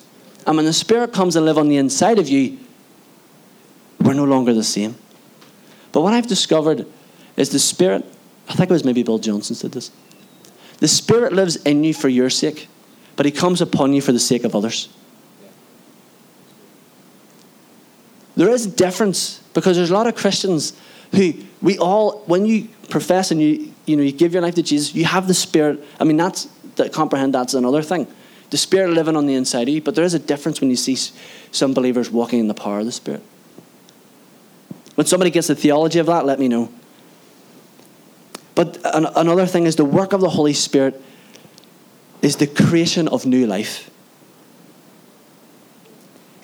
And 0.47 0.57
when 0.57 0.67
the 0.67 0.73
spirit 0.73 1.13
comes 1.13 1.37
and 1.37 1.47
live 1.47 1.59
on 1.59 1.69
the 1.69 1.77
inside 1.77 2.19
of 2.19 2.29
you, 2.29 2.59
we're 4.01 4.15
no 4.15 4.25
longer 4.25 4.55
the 4.55 4.65
same. 4.65 4.97
But 5.93 6.03
what 6.03 6.15
I've 6.15 6.27
discovered 6.27 6.87
is 7.37 7.51
the 7.51 7.59
Spirit, 7.59 8.05
I 8.49 8.55
think 8.55 8.71
it 8.71 8.73
was 8.73 8.85
maybe 8.85 9.03
Bill 9.03 9.19
Johnson 9.19 9.57
said 9.57 9.73
this. 9.73 9.91
The 10.79 10.89
Spirit 10.89 11.33
lives 11.33 11.57
in 11.57 11.85
you 11.85 11.95
for 11.95 12.09
your 12.09 12.31
sake, 12.31 12.69
but 13.19 13.27
He 13.27 13.33
comes 13.33 13.61
upon 13.61 13.93
you 13.93 14.01
for 14.01 14.13
the 14.13 14.21
sake 14.21 14.45
of 14.45 14.55
others. 14.55 14.89
There 18.37 18.49
is 18.49 18.67
a 18.67 18.71
difference 18.71 19.41
because 19.55 19.77
there's 19.77 19.91
a 19.91 19.95
lot 19.95 20.07
of 20.07 20.15
Christians 20.15 20.73
who 21.13 21.33
we 21.61 21.79
all, 21.79 22.21
when 22.27 22.47
you 22.47 22.69
profess 22.89 23.33
and 23.33 23.43
you, 23.43 23.73
you 23.87 23.97
know, 23.97 24.05
you 24.05 24.13
give 24.13 24.33
your 24.33 24.41
life 24.41 24.55
to 24.55 24.63
Jesus, 24.63 24.95
you 24.95 25.05
have 25.05 25.27
the 25.27 25.35
Spirit. 25.35 25.85
I 25.99 26.05
mean, 26.05 26.17
that's, 26.17 26.45
that 26.77 26.93
comprehend 26.93 27.35
that's 27.35 27.55
another 27.55 27.83
thing. 27.83 28.07
The 28.51 28.57
Spirit 28.57 28.91
living 28.91 29.17
on 29.17 29.27
the 29.27 29.35
inside 29.35 29.63
of 29.63 29.75
you, 29.75 29.83
but 29.83 29.97
there 29.97 30.05
is 30.05 30.15
a 30.15 30.21
difference 30.21 30.61
when 30.61 30.71
you 30.71 30.77
see 30.77 30.95
some 31.51 31.75
believers 31.75 32.11
walking 32.11 32.39
in 32.39 32.47
the 32.47 32.55
power 32.55 32.79
of 32.79 32.87
the 32.87 32.93
Spirit. 32.93 33.23
When 34.95 35.09
somebody 35.09 35.33
gets 35.33 35.49
the 35.49 35.57
theology 35.57 35.99
of 35.99 36.07
that, 36.07 36.25
let 36.25 36.39
me 36.39 36.47
know. 36.47 36.71
But 38.55 38.79
another 38.85 39.47
thing 39.47 39.67
is 39.67 39.75
the 39.75 39.85
work 39.85 40.13
of 40.13 40.21
the 40.21 40.31
Holy 40.31 40.53
Spirit 40.53 41.03
is 42.23 42.37
the 42.37 42.47
creation 42.47 43.09
of 43.09 43.27
new 43.27 43.47
life. 43.47 43.91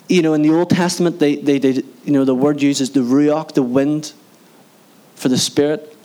You 0.08 0.22
know, 0.22 0.34
in 0.34 0.42
the 0.42 0.50
Old 0.50 0.70
Testament, 0.70 1.18
they, 1.18 1.36
they, 1.36 1.58
they 1.58 1.82
you 2.04 2.12
know, 2.12 2.24
the 2.24 2.34
word 2.34 2.62
uses 2.62 2.90
the 2.90 3.00
ruach, 3.00 3.52
the 3.52 3.62
wind, 3.62 4.12
for 5.14 5.28
the 5.28 5.38
Spirit. 5.38 5.96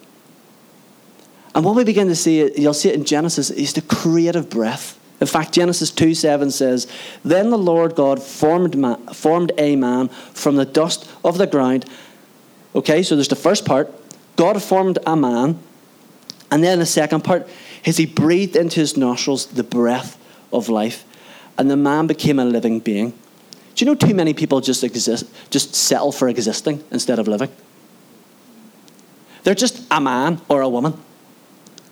And 1.53 1.65
what 1.65 1.75
we 1.75 1.83
begin 1.83 2.07
to 2.07 2.15
see, 2.15 2.51
you'll 2.59 2.73
see 2.73 2.89
it 2.89 2.95
in 2.95 3.03
Genesis, 3.03 3.49
is 3.49 3.73
the 3.73 3.81
creative 3.81 4.49
breath. 4.49 4.97
In 5.19 5.27
fact, 5.27 5.51
Genesis 5.51 5.91
2 5.91 6.15
7 6.15 6.49
says, 6.49 6.87
Then 7.25 7.49
the 7.49 7.57
Lord 7.57 7.95
God 7.95 8.23
formed, 8.23 8.77
man, 8.77 9.05
formed 9.07 9.51
a 9.57 9.75
man 9.75 10.07
from 10.07 10.55
the 10.55 10.65
dust 10.65 11.11
of 11.25 11.37
the 11.37 11.47
ground 11.47 11.85
Okay, 12.75 13.01
so 13.03 13.15
there's 13.15 13.27
the 13.27 13.35
first 13.35 13.65
part 13.65 13.91
God 14.35 14.61
formed 14.61 14.99
a 15.05 15.15
man. 15.15 15.59
And 16.51 16.63
then 16.63 16.79
the 16.79 16.85
second 16.85 17.23
part 17.23 17.47
is 17.85 17.97
he 17.97 18.05
breathed 18.05 18.55
into 18.55 18.79
his 18.79 18.97
nostrils 18.97 19.47
the 19.47 19.63
breath 19.63 20.17
of 20.51 20.69
life. 20.69 21.05
And 21.57 21.69
the 21.69 21.77
man 21.77 22.07
became 22.07 22.39
a 22.39 22.45
living 22.45 22.79
being. 22.79 23.11
Do 23.75 23.85
you 23.85 23.85
know 23.85 23.95
too 23.95 24.13
many 24.13 24.33
people 24.33 24.61
just 24.61 24.83
exist, 24.83 25.25
just 25.49 25.75
settle 25.75 26.11
for 26.11 26.27
existing 26.29 26.83
instead 26.91 27.19
of 27.19 27.27
living? 27.27 27.49
They're 29.43 29.55
just 29.55 29.85
a 29.89 30.01
man 30.01 30.41
or 30.49 30.61
a 30.61 30.69
woman. 30.69 30.93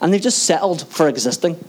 And 0.01 0.13
they've 0.13 0.21
just 0.21 0.43
settled 0.43 0.87
for 0.87 1.07
existing. 1.07 1.63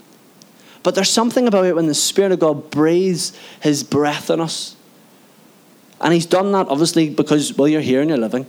But 0.83 0.95
there's 0.95 1.11
something 1.11 1.47
about 1.47 1.67
it 1.67 1.75
when 1.75 1.87
the 1.87 1.95
Spirit 1.95 2.33
of 2.33 2.41
God 2.41 2.71
breathes 2.71 3.33
his 3.61 3.83
breath 3.83 4.31
in 4.31 4.41
us. 4.41 4.77
And 6.01 6.15
he's 6.15 6.27
done 6.27 6.53
that 6.53 6.69
obviously 6.69 7.11
because, 7.11 7.57
well, 7.57 7.69
you're 7.69 7.81
here 7.81 8.01
and 8.01 8.09
you're 8.09 8.19
living. 8.19 8.47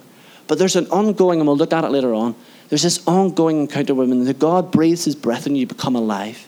But 0.48 0.58
there's 0.58 0.76
an 0.76 0.88
ongoing, 0.88 1.40
and 1.40 1.48
we'll 1.48 1.58
look 1.58 1.74
at 1.74 1.84
it 1.84 1.92
later 1.92 2.14
on, 2.14 2.36
there's 2.70 2.84
this 2.84 3.06
ongoing 3.08 3.62
encounter 3.62 3.96
with 3.96 4.12
him 4.12 4.24
that 4.26 4.40
God 4.40 4.72
breathes 4.72 5.06
his 5.06 5.16
breath 5.16 5.46
and 5.46 5.58
you 5.58 5.66
become 5.66 5.96
alive. 5.96 6.48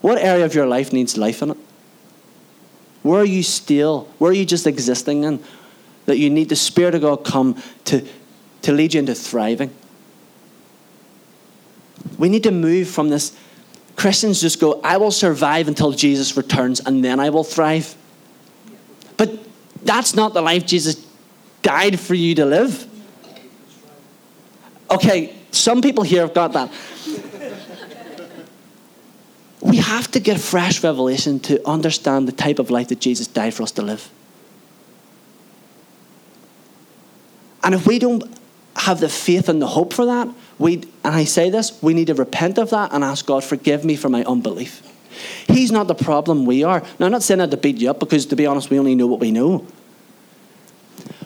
What 0.00 0.18
area 0.18 0.44
of 0.44 0.54
your 0.54 0.66
life 0.66 0.92
needs 0.92 1.18
life 1.18 1.42
in 1.42 1.50
it? 1.50 1.56
Where 3.02 3.20
are 3.20 3.26
you 3.26 3.42
still? 3.42 4.08
Where 4.18 4.30
are 4.30 4.34
you 4.34 4.46
just 4.46 4.66
existing 4.66 5.24
in? 5.24 5.42
That 6.06 6.18
you 6.18 6.30
need 6.30 6.48
the 6.48 6.56
Spirit 6.56 6.94
of 6.94 7.02
God 7.02 7.24
come 7.24 7.60
to, 7.86 8.06
to 8.62 8.72
lead 8.72 8.94
you 8.94 9.00
into 9.00 9.14
thriving. 9.14 9.74
We 12.18 12.28
need 12.28 12.44
to 12.44 12.50
move 12.50 12.88
from 12.88 13.08
this. 13.08 13.36
Christians 13.96 14.40
just 14.40 14.60
go, 14.60 14.80
I 14.82 14.96
will 14.98 15.10
survive 15.10 15.68
until 15.68 15.92
Jesus 15.92 16.36
returns 16.36 16.80
and 16.80 17.04
then 17.04 17.20
I 17.20 17.30
will 17.30 17.44
thrive. 17.44 17.94
But 19.16 19.38
that's 19.84 20.14
not 20.14 20.32
the 20.32 20.42
life 20.42 20.64
Jesus 20.64 21.04
died 21.62 21.98
for 21.98 22.14
you 22.14 22.34
to 22.36 22.46
live. 22.46 22.86
Okay, 24.90 25.34
some 25.50 25.82
people 25.82 26.04
here 26.04 26.22
have 26.22 26.34
got 26.34 26.52
that. 26.52 26.70
we 29.60 29.76
have 29.76 30.10
to 30.12 30.20
get 30.20 30.40
fresh 30.40 30.82
revelation 30.82 31.38
to 31.40 31.66
understand 31.68 32.26
the 32.26 32.32
type 32.32 32.58
of 32.58 32.70
life 32.70 32.88
that 32.88 33.00
Jesus 33.00 33.26
died 33.26 33.54
for 33.54 33.62
us 33.62 33.70
to 33.72 33.82
live. 33.82 34.10
And 37.62 37.74
if 37.74 37.86
we 37.86 37.98
don't 37.98 38.24
have 38.76 39.00
the 39.00 39.08
faith 39.08 39.48
and 39.48 39.60
the 39.60 39.66
hope 39.66 39.92
for 39.92 40.06
that, 40.06 40.28
we 40.58 40.76
and 41.04 41.14
I 41.14 41.24
say 41.24 41.50
this, 41.50 41.82
we 41.82 41.92
need 41.92 42.06
to 42.06 42.14
repent 42.14 42.58
of 42.58 42.70
that 42.70 42.92
and 42.92 43.04
ask 43.04 43.26
God, 43.26 43.44
forgive 43.44 43.84
me 43.84 43.96
for 43.96 44.08
my 44.08 44.24
unbelief. 44.24 44.82
He's 45.46 45.70
not 45.70 45.86
the 45.86 45.94
problem, 45.94 46.46
we 46.46 46.64
are. 46.64 46.80
Now 46.98 47.06
I'm 47.06 47.12
not 47.12 47.22
saying 47.22 47.38
that 47.38 47.50
to 47.50 47.56
beat 47.56 47.78
you 47.78 47.90
up 47.90 48.00
because 48.00 48.26
to 48.26 48.36
be 48.36 48.46
honest, 48.46 48.70
we 48.70 48.78
only 48.78 48.94
know 48.94 49.06
what 49.06 49.20
we 49.20 49.30
know. 49.30 49.66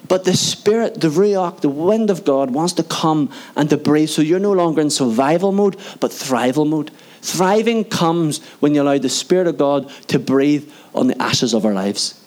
But 0.07 0.25
the 0.25 0.37
Spirit, 0.37 1.01
the 1.01 1.09
Ruach, 1.09 1.61
the 1.61 1.69
wind 1.69 2.11
of 2.11 2.25
God 2.25 2.51
wants 2.51 2.75
to 2.75 2.83
come 2.83 3.31
and 3.57 3.71
to 3.71 3.77
breathe. 3.77 4.11
So 4.11 4.21
you're 4.23 4.38
no 4.38 4.53
longer 4.53 4.81
in 4.81 4.90
survival 4.90 5.51
mode, 5.51 5.77
but 5.99 6.11
thrival 6.11 6.69
mode. 6.69 6.90
Thriving 7.23 7.85
comes 7.85 8.45
when 8.61 8.75
you 8.75 8.83
allow 8.83 8.99
the 8.99 9.09
Spirit 9.09 9.47
of 9.47 9.57
God 9.57 9.88
to 10.09 10.19
breathe 10.19 10.71
on 10.95 11.07
the 11.07 11.21
ashes 11.23 11.55
of 11.55 11.64
our 11.64 11.73
lives. 11.73 12.21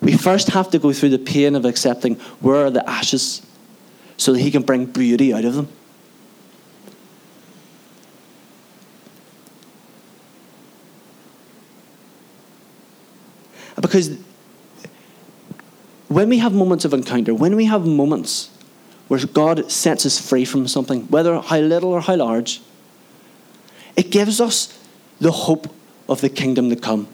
We 0.00 0.16
first 0.16 0.48
have 0.48 0.70
to 0.70 0.78
go 0.78 0.92
through 0.92 1.10
the 1.10 1.18
pain 1.18 1.54
of 1.54 1.64
accepting 1.64 2.16
where 2.40 2.66
are 2.66 2.70
the 2.70 2.88
ashes 2.88 3.40
so 4.16 4.32
that 4.32 4.40
He 4.40 4.50
can 4.50 4.62
bring 4.62 4.86
beauty 4.86 5.32
out 5.32 5.44
of 5.44 5.54
them. 5.54 5.68
Because 13.80 14.18
when 16.14 16.28
we 16.28 16.38
have 16.38 16.54
moments 16.54 16.84
of 16.84 16.94
encounter, 16.94 17.34
when 17.34 17.56
we 17.56 17.64
have 17.64 17.84
moments 17.84 18.48
where 19.08 19.18
God 19.26 19.68
sets 19.68 20.06
us 20.06 20.16
free 20.16 20.44
from 20.44 20.68
something, 20.68 21.08
whether 21.08 21.40
how 21.40 21.58
little 21.58 21.90
or 21.90 22.00
how 22.00 22.14
large, 22.14 22.62
it 23.96 24.10
gives 24.10 24.40
us 24.40 24.78
the 25.18 25.32
hope 25.32 25.74
of 26.08 26.20
the 26.20 26.28
kingdom 26.28 26.70
to 26.70 26.76
come. 26.76 27.08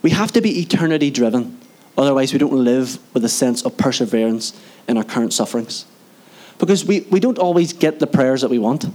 We 0.00 0.10
have 0.12 0.32
to 0.32 0.40
be 0.40 0.60
eternity 0.60 1.10
driven, 1.10 1.60
otherwise, 1.98 2.32
we 2.32 2.38
don't 2.38 2.64
live 2.64 2.98
with 3.12 3.22
a 3.22 3.28
sense 3.28 3.62
of 3.66 3.76
perseverance 3.76 4.58
in 4.88 4.96
our 4.96 5.04
current 5.04 5.34
sufferings. 5.34 5.84
Because 6.58 6.86
we, 6.86 7.00
we 7.10 7.20
don't 7.20 7.38
always 7.38 7.74
get 7.74 7.98
the 7.98 8.06
prayers 8.06 8.40
that 8.40 8.48
we 8.48 8.58
want. 8.58 8.86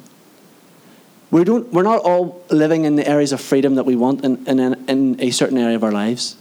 We 1.29 1.43
don't, 1.43 1.71
we're 1.71 1.83
not 1.83 2.01
all 2.01 2.43
living 2.49 2.85
in 2.85 2.95
the 2.95 3.07
areas 3.07 3.33
of 3.33 3.39
freedom 3.39 3.75
that 3.75 3.85
we 3.85 3.95
want 3.95 4.25
in, 4.25 4.47
in, 4.47 4.89
in 4.89 5.21
a 5.21 5.29
certain 5.29 5.59
area 5.59 5.75
of 5.75 5.83
our 5.83 5.91
lives. 5.91 6.37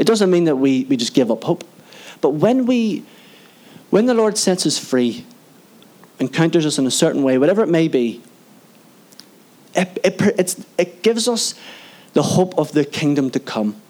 It 0.00 0.06
doesn't 0.06 0.30
mean 0.30 0.44
that 0.44 0.56
we, 0.56 0.84
we 0.84 0.96
just 0.96 1.12
give 1.12 1.30
up 1.30 1.44
hope. 1.44 1.62
But 2.22 2.30
when 2.30 2.64
we 2.64 3.04
when 3.90 4.06
the 4.06 4.14
Lord 4.14 4.38
sets 4.38 4.64
us 4.66 4.78
free, 4.78 5.26
encounters 6.18 6.64
us 6.64 6.78
in 6.78 6.86
a 6.86 6.90
certain 6.90 7.22
way, 7.22 7.38
whatever 7.38 7.62
it 7.62 7.68
may 7.68 7.88
be, 7.88 8.22
it, 9.74 9.98
it, 10.04 10.66
it 10.78 11.02
gives 11.02 11.28
us 11.28 11.54
the 12.12 12.22
hope 12.22 12.56
of 12.56 12.72
the 12.72 12.84
kingdom 12.84 13.30
to 13.30 13.40
come. 13.40 13.80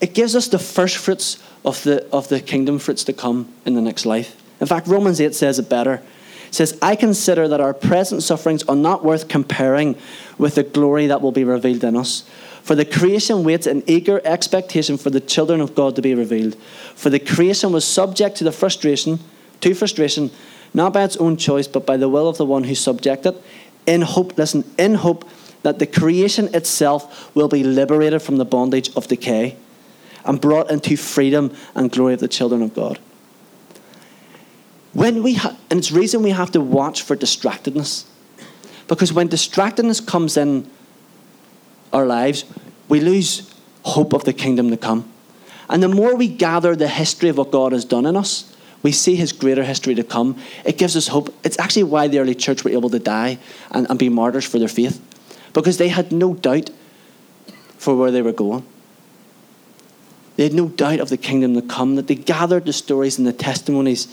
It 0.00 0.14
gives 0.14 0.36
us 0.36 0.46
the 0.46 0.58
first 0.58 0.96
fruits 0.96 1.42
of 1.64 1.82
the, 1.82 2.08
of 2.12 2.28
the 2.28 2.40
kingdom 2.40 2.78
fruits 2.78 3.02
to 3.04 3.12
come 3.12 3.52
in 3.64 3.74
the 3.74 3.82
next 3.82 4.06
life. 4.06 4.40
In 4.60 4.66
fact, 4.66 4.86
Romans 4.86 5.20
8 5.20 5.34
says 5.34 5.58
it 5.58 5.68
better. 5.68 6.02
It 6.48 6.54
says, 6.54 6.78
I 6.80 6.96
consider 6.96 7.48
that 7.48 7.60
our 7.60 7.74
present 7.74 8.22
sufferings 8.22 8.62
are 8.64 8.76
not 8.76 9.04
worth 9.04 9.28
comparing 9.28 9.96
with 10.38 10.54
the 10.54 10.62
glory 10.62 11.06
that 11.06 11.20
will 11.20 11.32
be 11.32 11.44
revealed 11.44 11.84
in 11.84 11.96
us. 11.96 12.28
For 12.62 12.74
the 12.74 12.84
creation 12.84 13.44
waits 13.44 13.66
in 13.66 13.84
eager 13.86 14.20
expectation 14.24 14.96
for 14.96 15.10
the 15.10 15.20
children 15.20 15.60
of 15.60 15.74
God 15.74 15.94
to 15.96 16.02
be 16.02 16.14
revealed. 16.14 16.56
For 16.94 17.10
the 17.10 17.20
creation 17.20 17.72
was 17.72 17.84
subject 17.84 18.36
to 18.38 18.44
the 18.44 18.52
frustration, 18.52 19.20
to 19.60 19.74
frustration, 19.74 20.30
not 20.74 20.92
by 20.92 21.04
its 21.04 21.16
own 21.16 21.36
choice, 21.36 21.68
but 21.68 21.86
by 21.86 21.96
the 21.96 22.08
will 22.08 22.28
of 22.28 22.38
the 22.38 22.44
one 22.44 22.64
who 22.64 22.74
subjected, 22.74 23.36
in 23.86 24.02
hope, 24.02 24.36
listen, 24.36 24.64
in 24.78 24.94
hope 24.94 25.28
that 25.62 25.78
the 25.78 25.86
creation 25.86 26.52
itself 26.54 27.34
will 27.34 27.48
be 27.48 27.62
liberated 27.62 28.22
from 28.22 28.36
the 28.36 28.44
bondage 28.44 28.94
of 28.96 29.08
decay 29.08 29.56
and 30.24 30.40
brought 30.40 30.70
into 30.70 30.96
freedom 30.96 31.54
and 31.74 31.90
glory 31.90 32.14
of 32.14 32.20
the 32.20 32.28
children 32.28 32.62
of 32.62 32.74
God. 32.74 32.98
When 34.96 35.22
we 35.22 35.34
ha- 35.34 35.54
and 35.68 35.78
it's 35.78 35.92
reason 35.92 36.22
we 36.22 36.30
have 36.30 36.52
to 36.52 36.60
watch 36.60 37.02
for 37.02 37.14
distractedness. 37.16 38.06
Because 38.88 39.12
when 39.12 39.28
distractedness 39.28 40.00
comes 40.00 40.38
in 40.38 40.70
our 41.92 42.06
lives, 42.06 42.46
we 42.88 43.00
lose 43.00 43.52
hope 43.82 44.14
of 44.14 44.24
the 44.24 44.32
kingdom 44.32 44.70
to 44.70 44.76
come. 44.78 45.12
And 45.68 45.82
the 45.82 45.88
more 45.88 46.16
we 46.16 46.28
gather 46.28 46.74
the 46.74 46.88
history 46.88 47.28
of 47.28 47.36
what 47.36 47.50
God 47.50 47.72
has 47.72 47.84
done 47.84 48.06
in 48.06 48.16
us, 48.16 48.56
we 48.82 48.90
see 48.90 49.16
his 49.16 49.32
greater 49.32 49.64
history 49.64 49.94
to 49.96 50.02
come. 50.02 50.38
It 50.64 50.78
gives 50.78 50.96
us 50.96 51.08
hope. 51.08 51.34
It's 51.44 51.58
actually 51.58 51.82
why 51.84 52.08
the 52.08 52.20
early 52.20 52.34
church 52.34 52.64
were 52.64 52.70
able 52.70 52.88
to 52.90 52.98
die 52.98 53.38
and, 53.72 53.86
and 53.90 53.98
be 53.98 54.08
martyrs 54.08 54.46
for 54.46 54.58
their 54.58 54.68
faith, 54.68 54.98
because 55.52 55.76
they 55.76 55.88
had 55.88 56.10
no 56.10 56.32
doubt 56.34 56.70
for 57.76 57.96
where 57.96 58.10
they 58.10 58.22
were 58.22 58.32
going. 58.32 58.64
They 60.36 60.44
had 60.44 60.54
no 60.54 60.68
doubt 60.68 61.00
of 61.00 61.08
the 61.08 61.16
kingdom 61.16 61.54
to 61.54 61.62
come, 61.62 61.96
that 61.96 62.06
they 62.06 62.14
gathered 62.14 62.64
the 62.64 62.72
stories 62.72 63.18
and 63.18 63.26
the 63.26 63.32
testimonies, 63.32 64.06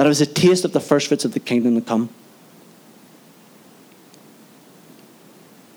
that 0.00 0.06
it 0.06 0.08
was 0.08 0.22
a 0.22 0.26
taste 0.26 0.64
of 0.64 0.72
the 0.72 0.80
first 0.80 1.08
fruits 1.08 1.26
of 1.26 1.34
the 1.34 1.38
kingdom 1.38 1.74
to 1.74 1.82
come. 1.82 2.08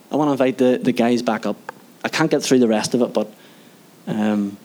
I 0.09 0.15
want 0.15 0.29
to 0.29 0.31
invite 0.31 0.57
the, 0.57 0.79
the 0.81 0.93
guys 0.93 1.21
back 1.21 1.45
up. 1.45 1.57
I 2.05 2.07
can't 2.07 2.31
get 2.31 2.41
through 2.41 2.59
the 2.59 2.69
rest 2.69 2.93
of 2.93 3.01
it, 3.01 3.13
but 3.13 3.29
um, 4.07 4.55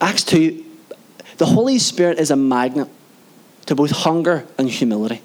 Acts 0.00 0.22
2, 0.22 0.64
the 1.38 1.46
Holy 1.46 1.76
Spirit 1.80 2.20
is 2.20 2.30
a 2.30 2.36
magnet 2.36 2.88
to 3.66 3.74
both 3.74 3.90
hunger 3.90 4.46
and 4.56 4.70
humility. 4.70 5.22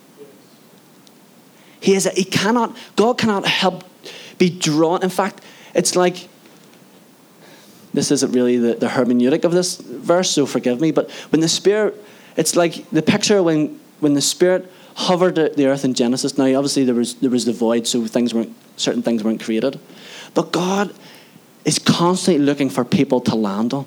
He 1.79 1.93
is 1.93 2.07
a, 2.07 2.09
he 2.09 2.23
cannot, 2.23 2.75
God 2.95 3.19
cannot 3.19 3.45
help 3.45 3.83
be 4.39 4.49
drawn. 4.49 5.03
In 5.03 5.09
fact, 5.09 5.43
it's 5.75 5.95
like 5.95 6.27
this 7.93 8.11
isn't 8.11 8.31
really 8.31 8.57
the, 8.57 8.75
the 8.75 8.87
hermeneutic 8.87 9.43
of 9.43 9.51
this 9.51 9.77
verse, 9.77 10.29
so 10.31 10.45
forgive 10.45 10.79
me, 10.79 10.91
but 10.91 11.09
when 11.31 11.41
the 11.41 11.49
Spirit, 11.49 11.95
it's 12.35 12.55
like 12.55 12.89
the 12.91 13.01
picture 13.01 13.41
when, 13.41 13.79
when 13.99 14.13
the 14.13 14.21
Spirit 14.21 14.71
hovered 14.95 15.35
the 15.35 15.65
earth 15.65 15.85
in 15.85 15.93
Genesis. 15.93 16.37
Now, 16.37 16.45
obviously, 16.55 16.83
there 16.83 16.95
was, 16.95 17.15
there 17.15 17.29
was 17.29 17.45
the 17.45 17.53
void, 17.53 17.87
so 17.87 18.05
things 18.05 18.33
weren't, 18.33 18.55
certain 18.75 19.01
things 19.01 19.23
weren't 19.23 19.41
created. 19.41 19.79
But 20.33 20.51
God 20.51 20.93
is 21.65 21.79
constantly 21.79 22.43
looking 22.43 22.69
for 22.69 22.83
people 22.83 23.21
to 23.21 23.35
land 23.35 23.73
on. 23.73 23.85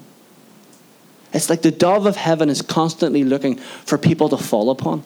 It's 1.32 1.48
like 1.48 1.62
the 1.62 1.70
dove 1.70 2.06
of 2.06 2.16
heaven 2.16 2.48
is 2.48 2.62
constantly 2.62 3.24
looking 3.24 3.56
for 3.56 3.96
people 3.98 4.28
to 4.30 4.36
fall 4.36 4.70
upon. 4.70 5.04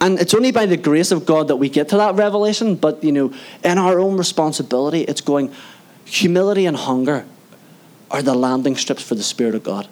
And 0.00 0.18
it's 0.18 0.34
only 0.34 0.50
by 0.50 0.66
the 0.66 0.76
grace 0.76 1.12
of 1.12 1.24
God 1.24 1.48
that 1.48 1.56
we 1.56 1.68
get 1.68 1.88
to 1.90 1.96
that 1.96 2.16
revelation, 2.16 2.74
but 2.74 3.02
you 3.02 3.12
know, 3.12 3.32
in 3.62 3.78
our 3.78 3.98
own 3.98 4.16
responsibility, 4.16 5.02
it's 5.02 5.20
going 5.20 5.52
humility 6.04 6.66
and 6.66 6.76
hunger 6.76 7.26
are 8.10 8.22
the 8.22 8.34
landing 8.34 8.76
strips 8.76 9.02
for 9.02 9.14
the 9.14 9.22
Spirit 9.22 9.54
of 9.54 9.62
God. 9.64 9.88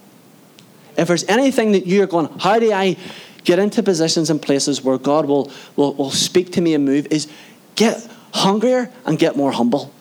If 0.96 1.08
there's 1.08 1.24
anything 1.24 1.72
that 1.72 1.86
you're 1.86 2.06
going, 2.06 2.28
how 2.38 2.58
do 2.58 2.70
I 2.72 2.96
get 3.44 3.58
into 3.58 3.82
positions 3.82 4.30
and 4.30 4.40
places 4.40 4.82
where 4.82 4.98
God 4.98 5.26
will, 5.26 5.50
will, 5.76 5.94
will 5.94 6.10
speak 6.10 6.52
to 6.52 6.60
me 6.60 6.74
and 6.74 6.84
move 6.84 7.06
is 7.10 7.28
get 7.74 8.06
hungrier 8.32 8.90
and 9.04 9.18
get 9.18 9.36
more 9.36 9.52
humble. 9.52 9.92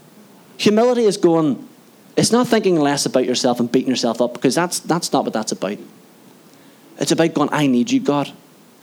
Humility 0.57 1.05
is 1.05 1.17
going, 1.17 1.67
it's 2.15 2.31
not 2.31 2.47
thinking 2.47 2.79
less 2.79 3.05
about 3.05 3.25
yourself 3.25 3.59
and 3.59 3.71
beating 3.71 3.89
yourself 3.89 4.21
up 4.21 4.33
because 4.33 4.55
that's, 4.55 4.79
that's 4.79 5.11
not 5.11 5.23
what 5.23 5.33
that's 5.33 5.51
about. 5.51 5.77
It's 6.99 7.11
about 7.11 7.33
going, 7.33 7.49
I 7.51 7.67
need 7.67 7.89
you, 7.89 7.99
God. 7.99 8.31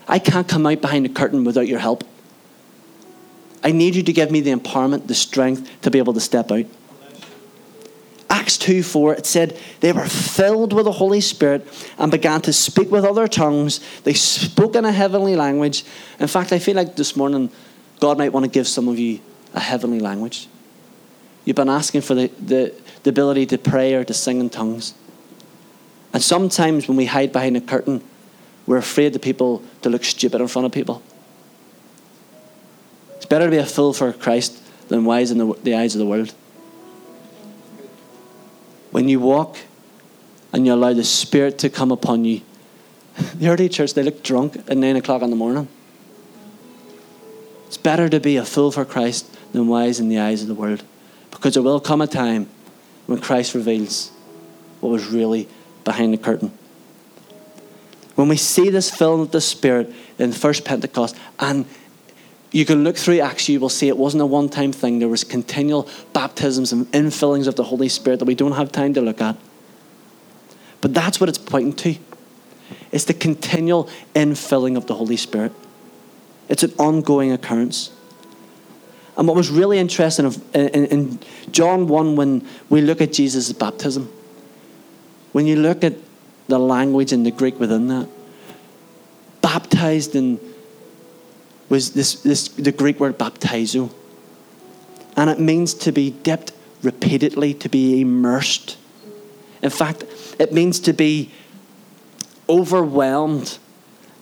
I 0.09 0.19
can't 0.19 0.49
come 0.49 0.67
out 0.67 0.81
behind 0.81 1.05
the 1.05 1.11
curtain 1.11 1.45
without 1.45 1.69
your 1.69 1.79
help. 1.79 2.03
I 3.63 3.73
need 3.73 3.95
you 3.95 4.03
to 4.03 4.13
give 4.13 4.31
me 4.31 4.41
the 4.41 4.53
empowerment, 4.53 5.07
the 5.07 5.15
strength 5.15 5.69
to 5.83 5.91
be 5.91 5.99
able 5.99 6.15
to 6.15 6.21
step 6.21 6.51
out. 6.51 6.65
Acts 8.39 8.57
2 8.59 8.85
4, 8.85 9.15
it 9.15 9.27
said 9.27 9.59
they 9.81 9.91
were 9.91 10.07
filled 10.07 10.73
with 10.73 10.85
the 10.85 10.93
Holy 10.93 11.21
Spirit 11.21 11.67
and 11.99 12.09
began 12.13 12.41
to 12.43 12.53
speak 12.53 12.89
with 12.89 13.05
other 13.05 13.27
tongues. 13.27 13.81
They 14.05 14.15
spoke 14.15 14.77
in 14.77 14.85
a 14.85 14.93
heavenly 14.93 15.35
language. 15.35 15.85
In 16.21 16.29
fact, 16.29 16.53
I 16.53 16.61
feel 16.61 16.77
like 16.77 16.95
this 16.95 17.17
morning 17.17 17.51
God 17.99 18.17
might 18.17 18.33
want 18.33 18.45
to 18.45 18.51
give 18.51 18.69
some 18.69 18.87
of 18.87 18.97
you 18.97 19.19
a 19.55 19.61
heavenly 19.61 19.99
language. 19.99 20.47
You've 21.45 21.57
been 21.57 21.69
asking 21.69 22.03
for 22.03 22.15
the, 22.15 22.29
the, 22.39 22.73
the 23.03 23.11
ability 23.11 23.47
to 23.47 23.59
pray 23.59 23.95
or 23.95 24.05
to 24.05 24.15
sing 24.15 24.39
in 24.39 24.51
tongues. 24.51 24.95
And 26.13 26.23
sometimes 26.23 26.87
when 26.87 26.97
we 26.97 27.07
hide 27.07 27.33
behind 27.33 27.57
a 27.57 27.61
curtain, 27.61 28.05
we're 28.67 28.77
afraid 28.77 29.15
to 29.15 29.19
people 29.19 29.65
to 29.83 29.91
look 29.91 30.05
stupid 30.05 30.41
in 30.41 30.47
front 30.47 30.65
of 30.65 30.71
people. 30.71 31.03
It's 33.17 33.27
better 33.27 33.47
to 33.47 33.51
be 33.51 33.57
a 33.57 33.67
fool 33.67 33.93
for 33.93 34.13
Christ 34.13 34.63
than 34.89 35.05
wise 35.05 35.33
in 35.33 35.39
the, 35.39 35.55
the 35.65 35.75
eyes 35.75 35.97
of 35.97 35.99
the 35.99 36.07
world. 36.07 36.33
When 38.91 39.09
you 39.09 39.21
walk 39.21 39.59
and 40.53 40.67
you 40.67 40.73
allow 40.73 40.93
the 40.93 41.05
Spirit 41.05 41.59
to 41.59 41.71
come 41.71 41.93
upon 41.93 42.25
you, 42.25 42.43
the 43.35 43.49
early 43.49 43.69
church, 43.69 43.95
they 43.95 44.03
look 44.03 44.23
drunk 44.23 44.57
at 44.69 44.77
9 44.77 44.97
o'clock 44.97 45.23
in 45.23 45.31
the 45.31 45.37
morning. 45.37 45.69
It's 47.67 47.77
better 47.77 48.09
to 48.09 48.19
be 48.19 48.37
a 48.37 48.45
fool 48.45 48.73
for 48.73 48.85
Christ 48.85 49.27
than 49.53 49.69
wise 49.69 50.01
in 50.01 50.09
the 50.09 50.19
eyes 50.19 50.43
of 50.43 50.49
the 50.49 50.55
world. 50.55 50.83
Because 51.31 51.55
there 51.55 51.63
will 51.63 51.81
come 51.81 52.01
a 52.01 52.07
time 52.07 52.49
when 53.07 53.21
Christ 53.21 53.55
reveals 53.55 54.11
what 54.81 54.91
was 54.91 55.07
really 55.07 55.49
behind 55.85 56.13
the 56.13 56.19
curtain. 56.19 56.53
When 58.15 58.29
we 58.29 58.37
see 58.37 58.71
this 58.71 58.91
filled 58.91 59.21
with 59.21 59.33
the 59.33 59.41
Spirit 59.41 59.93
in 60.19 60.33
first 60.33 60.65
Pentecost, 60.65 61.17
and 61.39 61.67
you 62.51 62.65
can 62.65 62.83
look 62.83 62.97
through 62.97 63.21
Acts, 63.21 63.49
you 63.49 63.61
will 63.61 63.69
see 63.69 63.89
it 63.89 63.97
wasn't 63.97 64.23
a 64.23 64.27
one 64.27 64.49
time 64.49 64.73
thing. 64.73 64.99
There 64.99 65.09
was 65.09 65.25
continual 65.25 65.89
baptisms 66.13 66.73
and 66.73 66.91
infillings 66.93 67.47
of 67.47 67.57
the 67.57 67.65
Holy 67.65 67.89
Spirit 67.89 68.19
that 68.21 68.25
we 68.25 68.35
don't 68.35 68.53
have 68.53 68.73
time 68.73 68.95
to 68.95 69.01
look 69.01 69.21
at. 69.21 69.37
But 70.81 70.95
that's 70.95 71.21
what 71.21 71.29
it's 71.29 71.39
pointing 71.39 71.75
to. 71.75 71.97
It's 72.93 73.05
the 73.05 73.15
continual 73.15 73.89
infilling 74.15 74.77
of 74.77 74.87
the 74.87 74.95
Holy 74.95 75.17
Spirit. 75.17 75.53
It's 76.49 76.63
an 76.63 76.73
ongoing 76.79 77.33
occurrence. 77.33 77.91
And 79.17 79.27
what 79.27 79.37
was 79.37 79.51
really 79.51 79.79
interesting 79.79 80.33
in 80.55 81.19
John 81.51 81.89
1, 81.89 82.17
when 82.17 82.47
we 82.71 82.81
look 82.81 83.01
at 83.01 83.13
Jesus' 83.13 83.53
baptism, 83.53 84.11
when 85.33 85.47
you 85.47 85.57
look 85.57 85.83
at 85.83 85.95
the 86.47 86.59
language 86.59 87.13
and 87.13 87.27
the 87.27 87.31
Greek 87.31 87.59
within 87.59 87.89
that, 87.89 88.09
baptized 89.43 90.15
in 90.15 90.39
was 91.69 91.93
this, 91.93 92.15
this 92.23 92.49
the 92.49 92.73
Greek 92.73 93.01
word 93.01 93.19
baptizo. 93.19 93.93
And 95.17 95.29
it 95.29 95.41
means 95.41 95.75
to 95.75 95.93
be 95.93 96.11
dipped 96.11 96.53
repeatedly, 96.83 97.55
to 97.55 97.69
be 97.69 98.01
immersed. 98.01 98.79
In 99.63 99.71
fact, 99.71 100.05
it 100.39 100.53
means 100.53 100.79
to 100.81 100.93
be 100.93 101.31
overwhelmed 102.49 103.59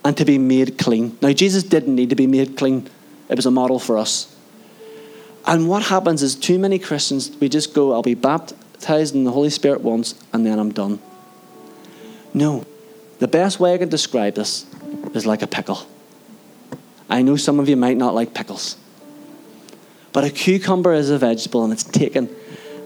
and 0.04 0.16
to 0.16 0.24
be 0.24 0.38
made 0.38 0.78
clean. 0.78 1.18
Now, 1.20 1.32
Jesus 1.32 1.62
didn't 1.62 1.94
need 1.94 2.11
to 2.11 2.16
be 2.16 2.26
made 2.26 2.56
clean, 2.56 2.88
it 3.28 3.37
was 3.37 3.46
a 3.46 3.50
model 3.50 3.78
for 3.78 3.98
us. 3.98 4.35
And 5.46 5.68
what 5.68 5.85
happens 5.85 6.22
is, 6.22 6.35
too 6.35 6.59
many 6.59 6.78
Christians, 6.78 7.30
we 7.40 7.48
just 7.48 7.72
go, 7.72 7.92
I'll 7.92 8.02
be 8.02 8.14
baptized 8.14 9.14
in 9.14 9.24
the 9.24 9.30
Holy 9.30 9.50
Spirit 9.50 9.82
once, 9.82 10.14
and 10.32 10.44
then 10.44 10.59
I'm 10.59 10.72
done. 10.72 10.98
No. 12.35 12.66
The 13.18 13.28
best 13.28 13.61
way 13.61 13.74
I 13.74 13.78
can 13.78 13.88
describe 13.88 14.35
this 14.35 14.66
is 15.14 15.24
like 15.24 15.42
a 15.42 15.46
pickle. 15.46 15.87
I 17.09 17.23
know 17.23 17.37
some 17.37 17.61
of 17.61 17.69
you 17.69 17.77
might 17.77 17.97
not 17.97 18.14
like 18.14 18.35
pickles. 18.35 18.77
But 20.12 20.25
a 20.25 20.31
cucumber 20.31 20.95
is 20.95 21.11
a 21.11 21.19
vegetable 21.19 21.62
and 21.62 21.73
it's 21.73 21.85
taken 21.85 22.35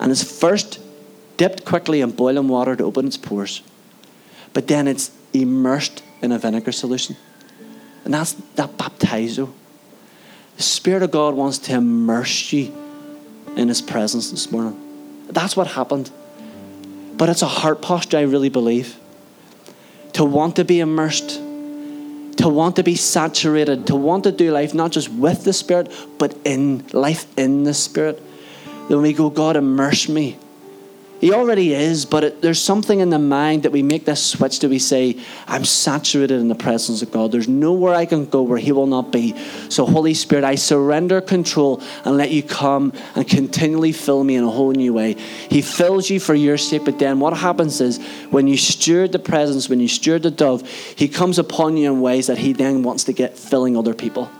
and 0.00 0.11
it's 0.11 0.22
first 0.22 0.80
dipped 1.37 1.64
quickly 1.64 2.00
in 2.00 2.11
boiling 2.11 2.48
water 2.48 2.74
to 2.74 2.85
open 2.85 3.06
its 3.06 3.16
pores. 3.16 3.62
But 4.52 4.66
then 4.66 4.88
it's 4.88 5.11
immersed 5.33 6.02
in 6.22 6.33
a 6.33 6.38
vinegar 6.38 6.72
solution. 6.72 7.16
And 8.04 8.12
that's 8.12 8.33
that 8.56 8.76
baptizo. 8.76 9.52
The 10.56 10.62
Spirit 10.62 11.02
of 11.02 11.11
God 11.11 11.35
wants 11.35 11.59
to 11.59 11.74
immerse 11.74 12.52
you 12.52 12.74
in 13.56 13.68
His 13.68 13.80
presence 13.80 14.30
this 14.30 14.50
morning. 14.50 14.78
That's 15.28 15.56
what 15.56 15.68
happened. 15.68 16.11
But 17.16 17.28
it's 17.28 17.42
a 17.42 17.46
heart 17.46 17.83
posture, 17.83 18.18
I 18.18 18.22
really 18.22 18.48
believe. 18.48 18.96
To 20.14 20.24
want 20.24 20.56
to 20.56 20.64
be 20.64 20.80
immersed, 20.80 21.40
to 22.40 22.48
want 22.48 22.76
to 22.76 22.83
be 22.83 22.96
saturated, 22.96 23.87
to 23.87 23.96
want 23.96 24.24
to 24.24 24.33
do 24.33 24.50
life 24.50 24.74
not 24.74 24.92
just 24.92 25.09
with 25.11 25.44
the 25.44 25.53
Spirit, 25.53 25.92
but 26.18 26.37
in 26.44 26.87
life 26.92 27.26
in 27.38 27.64
the 27.64 27.74
Spirit. 27.74 28.22
Then 28.88 29.03
we 29.03 29.12
go, 29.12 29.31
God, 29.31 29.57
immerse 29.57 30.09
me 30.09 30.38
he 31.20 31.35
already 31.35 31.74
is, 31.74 32.06
but 32.06 32.24
it, 32.24 32.40
there's 32.40 32.62
something 32.62 33.00
in 33.00 33.11
the 33.11 33.18
mind 33.18 33.64
that 33.64 33.72
we 33.72 33.83
make 33.83 34.06
this 34.06 34.24
switch 34.24 34.61
that 34.61 34.70
we 34.70 34.78
say, 34.78 35.18
I'm 35.46 35.66
saturated 35.66 36.40
in 36.40 36.48
the 36.48 36.54
presence 36.54 37.02
of 37.02 37.11
God. 37.11 37.30
There's 37.30 37.46
nowhere 37.46 37.94
I 37.94 38.06
can 38.06 38.24
go 38.24 38.40
where 38.40 38.56
He 38.56 38.72
will 38.72 38.87
not 38.87 39.12
be. 39.12 39.37
So, 39.68 39.85
Holy 39.85 40.14
Spirit, 40.14 40.44
I 40.44 40.54
surrender 40.54 41.20
control 41.20 41.83
and 42.06 42.16
let 42.16 42.30
you 42.30 42.42
come 42.42 42.94
and 43.14 43.28
continually 43.28 43.92
fill 43.92 44.24
me 44.24 44.37
in 44.37 44.44
a 44.44 44.50
whole 44.50 44.72
new 44.72 44.94
way. 44.94 45.12
He 45.12 45.61
fills 45.61 46.09
you 46.09 46.20
for 46.20 46.35
your 46.35 46.56
sake, 46.56 46.87
but 46.87 46.98
then 46.98 47.20
what 47.20 47.37
happens 47.37 47.83
is 47.83 47.98
when 48.30 48.46
you 48.46 48.56
steward 48.56 49.12
the 49.12 49.18
presence, 49.18 49.68
when 49.68 49.78
you 49.78 49.88
steward 49.88 50.22
the 50.22 50.30
dove, 50.30 50.66
He 50.66 51.06
comes 51.06 51.38
upon 51.38 51.76
you 51.76 51.92
in 51.92 52.00
ways 52.00 52.28
that 52.28 52.38
He 52.38 52.54
then 52.54 52.83
wants 52.83 53.04
to 53.04 53.12
get 53.12 53.37
filling 53.37 53.76
other 53.76 53.92
people. 53.92 54.30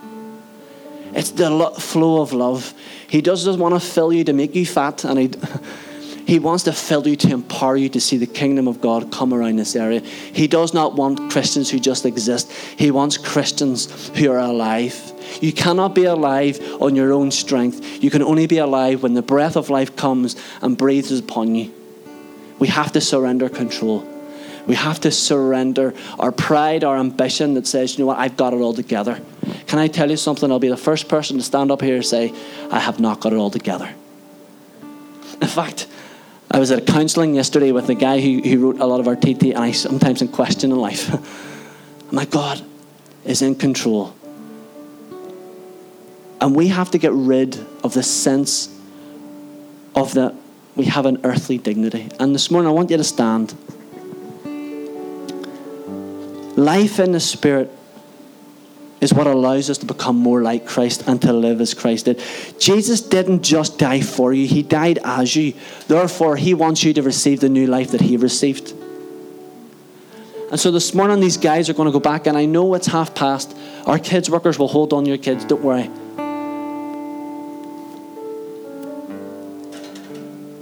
It's 1.13 1.29
the 1.29 1.75
flow 1.77 2.23
of 2.23 2.33
love. 2.33 2.73
He 3.07 3.21
doesn't 3.21 3.59
want 3.59 3.75
to 3.75 3.79
fill 3.79 4.11
you 4.11 4.23
to 4.23 4.33
make 4.33 4.55
you 4.55 4.65
fat, 4.65 5.03
and 5.05 5.19
He. 5.19 5.31
He 6.25 6.39
wants 6.39 6.63
to 6.63 6.73
fill 6.73 7.07
you 7.07 7.15
to 7.17 7.29
empower 7.31 7.75
you 7.75 7.89
to 7.89 7.99
see 8.01 8.17
the 8.17 8.27
kingdom 8.27 8.67
of 8.67 8.81
God 8.81 9.11
come 9.11 9.33
around 9.33 9.57
this 9.57 9.75
area. 9.75 9.99
He 9.99 10.47
does 10.47 10.73
not 10.73 10.95
want 10.95 11.31
Christians 11.31 11.69
who 11.69 11.79
just 11.79 12.05
exist, 12.05 12.51
He 12.51 12.91
wants 12.91 13.17
Christians 13.17 14.09
who 14.17 14.31
are 14.31 14.39
alive. 14.39 15.11
You 15.41 15.53
cannot 15.53 15.95
be 15.95 16.03
alive 16.05 16.59
on 16.81 16.95
your 16.95 17.13
own 17.13 17.31
strength. 17.31 18.03
You 18.03 18.09
can 18.09 18.21
only 18.21 18.47
be 18.47 18.57
alive 18.57 19.03
when 19.03 19.13
the 19.13 19.21
breath 19.21 19.55
of 19.55 19.69
life 19.69 19.95
comes 19.95 20.35
and 20.61 20.77
breathes 20.77 21.17
upon 21.17 21.55
you. 21.55 21.73
We 22.59 22.67
have 22.67 22.91
to 22.93 23.01
surrender 23.01 23.49
control. 23.49 24.07
We 24.67 24.75
have 24.75 24.99
to 25.01 25.11
surrender 25.11 25.93
our 26.19 26.31
pride, 26.31 26.83
our 26.83 26.97
ambition 26.97 27.55
that 27.55 27.65
says, 27.65 27.97
you 27.97 28.03
know 28.03 28.07
what, 28.07 28.19
I've 28.19 28.37
got 28.37 28.53
it 28.53 28.57
all 28.57 28.73
together. 28.73 29.19
Can 29.67 29.79
I 29.79 29.87
tell 29.87 30.09
you 30.09 30.17
something? 30.17 30.51
I'll 30.51 30.59
be 30.59 30.67
the 30.67 30.77
first 30.77 31.07
person 31.07 31.37
to 31.37 31.43
stand 31.43 31.71
up 31.71 31.81
here 31.81 31.95
and 31.95 32.05
say, 32.05 32.33
I 32.69 32.79
have 32.79 32.99
not 32.99 33.21
got 33.21 33.33
it 33.33 33.37
all 33.37 33.49
together. 33.49 33.89
In 35.41 35.47
fact, 35.47 35.87
I 36.53 36.59
was 36.59 36.69
at 36.69 36.79
a 36.79 36.81
counselling 36.81 37.33
yesterday 37.33 37.71
with 37.71 37.89
a 37.89 37.95
guy 37.95 38.19
who, 38.19 38.41
who 38.41 38.59
wrote 38.59 38.81
a 38.81 38.85
lot 38.85 38.99
of 38.99 39.07
our 39.07 39.15
TT, 39.15 39.43
and 39.43 39.57
I 39.57 39.71
sometimes 39.71 40.21
in 40.21 40.27
question 40.27 40.71
in 40.71 40.77
life. 40.77 41.09
My 42.11 42.25
God 42.25 42.61
is 43.23 43.41
in 43.41 43.55
control. 43.55 44.13
And 46.41 46.53
we 46.53 46.67
have 46.67 46.91
to 46.91 46.97
get 46.97 47.13
rid 47.13 47.57
of 47.85 47.93
the 47.93 48.03
sense 48.03 48.67
of 49.95 50.13
that 50.15 50.35
we 50.75 50.85
have 50.85 51.05
an 51.05 51.21
earthly 51.23 51.57
dignity. 51.57 52.09
And 52.19 52.35
this 52.35 52.51
morning, 52.51 52.67
I 52.67 52.71
want 52.73 52.89
you 52.89 52.97
to 52.97 53.03
stand. 53.05 53.53
Life 56.57 56.99
in 56.99 57.13
the 57.13 57.19
Spirit 57.21 57.71
is 59.01 59.11
what 59.11 59.25
allows 59.25 59.69
us 59.69 59.79
to 59.79 59.85
become 59.85 60.15
more 60.15 60.43
like 60.43 60.67
Christ 60.67 61.03
and 61.07 61.19
to 61.23 61.33
live 61.33 61.59
as 61.59 61.73
Christ 61.73 62.05
did. 62.05 62.21
Jesus 62.59 63.01
didn't 63.01 63.41
just 63.41 63.79
die 63.79 64.01
for 64.01 64.31
you, 64.31 64.47
He 64.47 64.61
died 64.61 64.99
as 65.03 65.35
you. 65.35 65.53
Therefore, 65.87 66.37
He 66.37 66.53
wants 66.53 66.83
you 66.83 66.93
to 66.93 67.01
receive 67.01 67.39
the 67.39 67.49
new 67.49 67.65
life 67.65 67.91
that 67.91 68.01
He 68.01 68.15
received. 68.15 68.73
And 70.51 70.59
so 70.59 70.69
this 70.69 70.93
morning, 70.93 71.19
these 71.19 71.37
guys 71.37 71.69
are 71.69 71.73
going 71.73 71.87
to 71.87 71.91
go 71.91 71.99
back, 71.99 72.27
and 72.27 72.37
I 72.37 72.45
know 72.45 72.73
it's 72.75 72.87
half 72.87 73.15
past. 73.15 73.57
Our 73.87 73.97
kids' 73.97 74.29
workers 74.29 74.59
will 74.59 74.67
hold 74.67 74.93
on 74.93 75.05
your 75.05 75.17
kids, 75.17 75.45
don't 75.45 75.63
worry. 75.63 75.89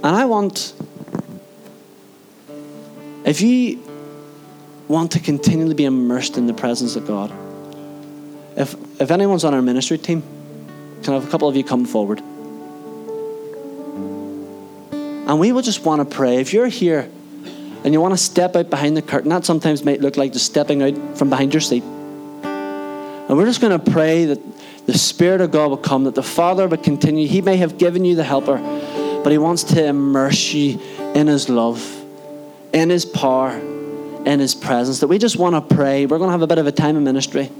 And 0.02 0.16
I 0.16 0.24
want, 0.24 0.72
if 3.26 3.42
you 3.42 3.82
want 4.88 5.12
to 5.12 5.20
continually 5.20 5.74
be 5.74 5.84
immersed 5.84 6.38
in 6.38 6.46
the 6.46 6.54
presence 6.54 6.96
of 6.96 7.06
God, 7.06 7.30
if, 8.60 8.74
if 9.00 9.10
anyone's 9.10 9.44
on 9.44 9.54
our 9.54 9.62
ministry 9.62 9.96
team, 9.96 10.22
can 11.02 11.14
I 11.14 11.16
have 11.16 11.26
a 11.26 11.30
couple 11.30 11.48
of 11.48 11.56
you 11.56 11.64
come 11.64 11.86
forward? 11.86 12.20
And 14.92 15.40
we 15.40 15.52
will 15.52 15.62
just 15.62 15.84
want 15.84 16.00
to 16.08 16.16
pray. 16.16 16.36
If 16.36 16.52
you're 16.52 16.66
here 16.66 17.08
and 17.84 17.94
you 17.94 18.00
want 18.00 18.12
to 18.12 18.18
step 18.18 18.56
out 18.56 18.68
behind 18.68 18.96
the 18.96 19.02
curtain, 19.02 19.30
that 19.30 19.46
sometimes 19.46 19.82
might 19.84 20.00
look 20.00 20.16
like 20.16 20.32
just 20.34 20.44
stepping 20.44 20.82
out 20.82 21.16
from 21.16 21.30
behind 21.30 21.54
your 21.54 21.62
seat. 21.62 21.82
And 21.82 23.38
we're 23.38 23.46
just 23.46 23.60
going 23.62 23.80
to 23.80 23.90
pray 23.90 24.26
that 24.26 24.40
the 24.86 24.98
Spirit 24.98 25.40
of 25.40 25.52
God 25.52 25.70
will 25.70 25.76
come, 25.76 26.04
that 26.04 26.14
the 26.14 26.22
Father 26.22 26.68
will 26.68 26.76
continue. 26.76 27.28
He 27.28 27.40
may 27.40 27.56
have 27.56 27.78
given 27.78 28.04
you 28.04 28.16
the 28.16 28.24
helper, 28.24 28.58
but 29.22 29.30
He 29.30 29.38
wants 29.38 29.62
to 29.64 29.86
immerse 29.86 30.52
you 30.52 30.80
in 31.14 31.28
His 31.28 31.48
love, 31.48 31.80
in 32.74 32.90
His 32.90 33.06
power, 33.06 33.52
in 33.52 34.40
His 34.40 34.54
presence. 34.54 34.98
That 35.00 35.06
we 35.06 35.18
just 35.18 35.36
want 35.36 35.54
to 35.54 35.74
pray. 35.74 36.06
We're 36.06 36.18
going 36.18 36.28
to 36.28 36.32
have 36.32 36.42
a 36.42 36.46
bit 36.46 36.58
of 36.58 36.66
a 36.66 36.72
time 36.72 36.96
of 36.96 37.02
ministry. 37.02 37.50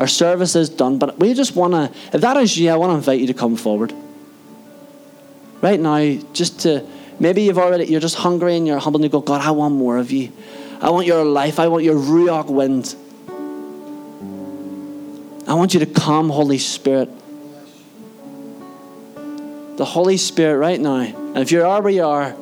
Our 0.00 0.06
service 0.06 0.56
is 0.56 0.70
done, 0.70 0.96
but 0.96 1.18
we 1.18 1.34
just 1.34 1.54
want 1.54 1.74
to, 1.74 1.92
if 2.14 2.22
that 2.22 2.34
is 2.38 2.56
you, 2.56 2.70
I 2.70 2.76
want 2.76 2.92
to 2.92 2.94
invite 2.94 3.20
you 3.20 3.26
to 3.26 3.34
come 3.34 3.54
forward. 3.54 3.92
Right 5.60 5.78
now, 5.78 6.18
just 6.32 6.60
to, 6.60 6.88
maybe 7.18 7.42
you've 7.42 7.58
already, 7.58 7.84
you're 7.84 8.00
just 8.00 8.16
hungry 8.16 8.56
and 8.56 8.66
you're 8.66 8.78
humble 8.78 8.96
and 8.96 9.04
you 9.04 9.10
go, 9.10 9.20
God, 9.20 9.42
I 9.42 9.50
want 9.50 9.74
more 9.74 9.98
of 9.98 10.10
you. 10.10 10.32
I 10.80 10.88
want 10.88 11.06
your 11.06 11.22
life. 11.22 11.60
I 11.60 11.68
want 11.68 11.84
your 11.84 11.96
Ruach 11.96 12.46
wind. 12.46 12.94
I 15.46 15.52
want 15.52 15.74
you 15.74 15.80
to 15.80 15.86
come, 15.86 16.30
Holy 16.30 16.56
Spirit. 16.56 17.10
The 19.76 19.84
Holy 19.84 20.16
Spirit 20.16 20.56
right 20.56 20.80
now. 20.80 21.00
And 21.00 21.36
if 21.36 21.52
you 21.52 21.62
are 21.62 21.82
where 21.82 21.92
you 21.92 22.06
are 22.06 22.34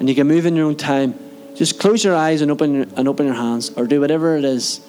and 0.00 0.08
you 0.08 0.16
can 0.16 0.26
move 0.26 0.46
in 0.46 0.56
your 0.56 0.66
own 0.66 0.74
time, 0.74 1.14
just 1.54 1.78
close 1.78 2.02
your 2.02 2.16
eyes 2.16 2.40
and 2.40 2.50
open, 2.50 2.92
and 2.96 3.06
open 3.06 3.26
your 3.26 3.36
hands 3.36 3.70
or 3.70 3.86
do 3.86 4.00
whatever 4.00 4.36
it 4.36 4.44
is 4.44 4.80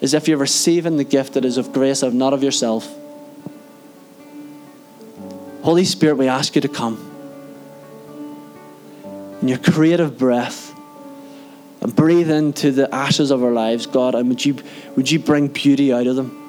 is 0.00 0.14
if 0.14 0.28
you're 0.28 0.38
receiving 0.38 0.96
the 0.96 1.04
gift 1.04 1.34
that 1.34 1.44
is 1.44 1.56
of 1.56 1.72
grace, 1.72 2.02
of 2.02 2.14
not 2.14 2.32
of 2.32 2.42
yourself. 2.42 2.92
Holy 5.62 5.84
Spirit, 5.84 6.16
we 6.16 6.28
ask 6.28 6.54
you 6.54 6.60
to 6.60 6.68
come 6.68 7.12
in 9.40 9.48
your 9.48 9.58
creative 9.58 10.16
breath 10.18 10.74
and 11.80 11.94
breathe 11.94 12.30
into 12.30 12.72
the 12.72 12.92
ashes 12.94 13.30
of 13.30 13.42
our 13.42 13.50
lives, 13.50 13.86
God, 13.86 14.14
and 14.14 14.28
would 14.28 14.44
you, 14.44 14.56
would 14.96 15.10
you 15.10 15.18
bring 15.18 15.48
beauty 15.48 15.92
out 15.92 16.06
of 16.06 16.16
them? 16.16 16.42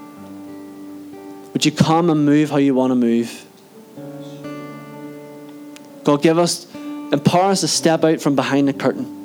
Would 1.54 1.66
you 1.66 1.72
come 1.72 2.10
and 2.10 2.26
move 2.26 2.50
how 2.50 2.58
you 2.58 2.76
want 2.76 2.92
to 2.92 2.96
move? 2.96 3.46
God, 6.04 6.22
give 6.22 6.38
us, 6.38 6.74
empower 6.76 7.52
us 7.52 7.62
to 7.62 7.68
step 7.68 8.04
out 8.04 8.22
from 8.22 8.36
behind 8.36 8.68
the 8.68 8.74
curtain. 8.74 9.16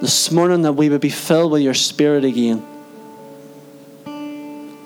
This 0.00 0.30
morning, 0.30 0.62
that 0.62 0.72
we 0.72 0.88
would 0.88 1.02
be 1.02 1.10
filled 1.10 1.52
with 1.52 1.62
your 1.62 1.74
Spirit 1.74 2.24
again. 2.24 2.66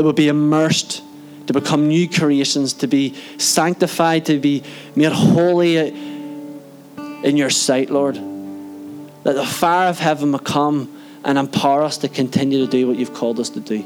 That 0.04 0.08
would 0.08 0.16
be 0.16 0.28
immersed 0.28 1.02
to 1.46 1.54
become 1.54 1.88
new 1.88 2.06
creations, 2.06 2.74
to 2.74 2.86
be 2.86 3.14
sanctified, 3.38 4.26
to 4.26 4.38
be 4.38 4.62
made 4.94 5.12
holy 5.12 5.78
in 5.78 7.38
your 7.38 7.48
sight, 7.48 7.88
Lord. 7.88 8.16
That 8.16 9.32
the 9.32 9.46
fire 9.46 9.88
of 9.88 9.98
heaven 9.98 10.38
come 10.40 10.94
and 11.24 11.38
empower 11.38 11.82
us 11.82 11.96
to 11.96 12.10
continue 12.10 12.66
to 12.66 12.70
do 12.70 12.86
what 12.86 12.98
you've 12.98 13.14
called 13.14 13.40
us 13.40 13.48
to 13.48 13.60
do. 13.60 13.80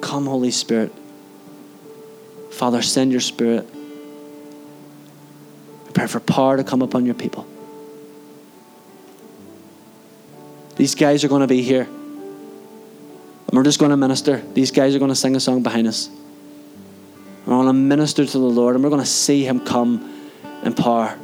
Come, 0.00 0.26
Holy 0.26 0.50
Spirit. 0.50 0.92
Father, 2.50 2.82
send 2.82 3.12
your 3.12 3.20
Spirit. 3.20 3.70
Prepare 5.84 6.08
for 6.08 6.18
power 6.18 6.56
to 6.56 6.64
come 6.64 6.82
upon 6.82 7.06
your 7.06 7.14
people. 7.14 7.46
These 10.74 10.96
guys 10.96 11.22
are 11.22 11.28
going 11.28 11.42
to 11.42 11.46
be 11.46 11.62
here. 11.62 11.86
And 13.48 13.56
we're 13.56 13.64
just 13.64 13.78
going 13.78 13.90
to 13.90 13.96
minister. 13.96 14.42
These 14.54 14.70
guys 14.70 14.94
are 14.94 14.98
going 14.98 15.10
to 15.10 15.16
sing 15.16 15.34
a 15.34 15.40
song 15.40 15.62
behind 15.62 15.86
us. 15.86 16.10
We're 17.46 17.54
going 17.54 17.66
to 17.66 17.72
minister 17.72 18.26
to 18.26 18.38
the 18.38 18.38
Lord 18.38 18.74
and 18.74 18.84
we're 18.84 18.90
going 18.90 19.02
to 19.02 19.06
see 19.06 19.44
Him 19.44 19.60
come 19.60 20.30
in 20.62 20.74
power. 20.74 21.18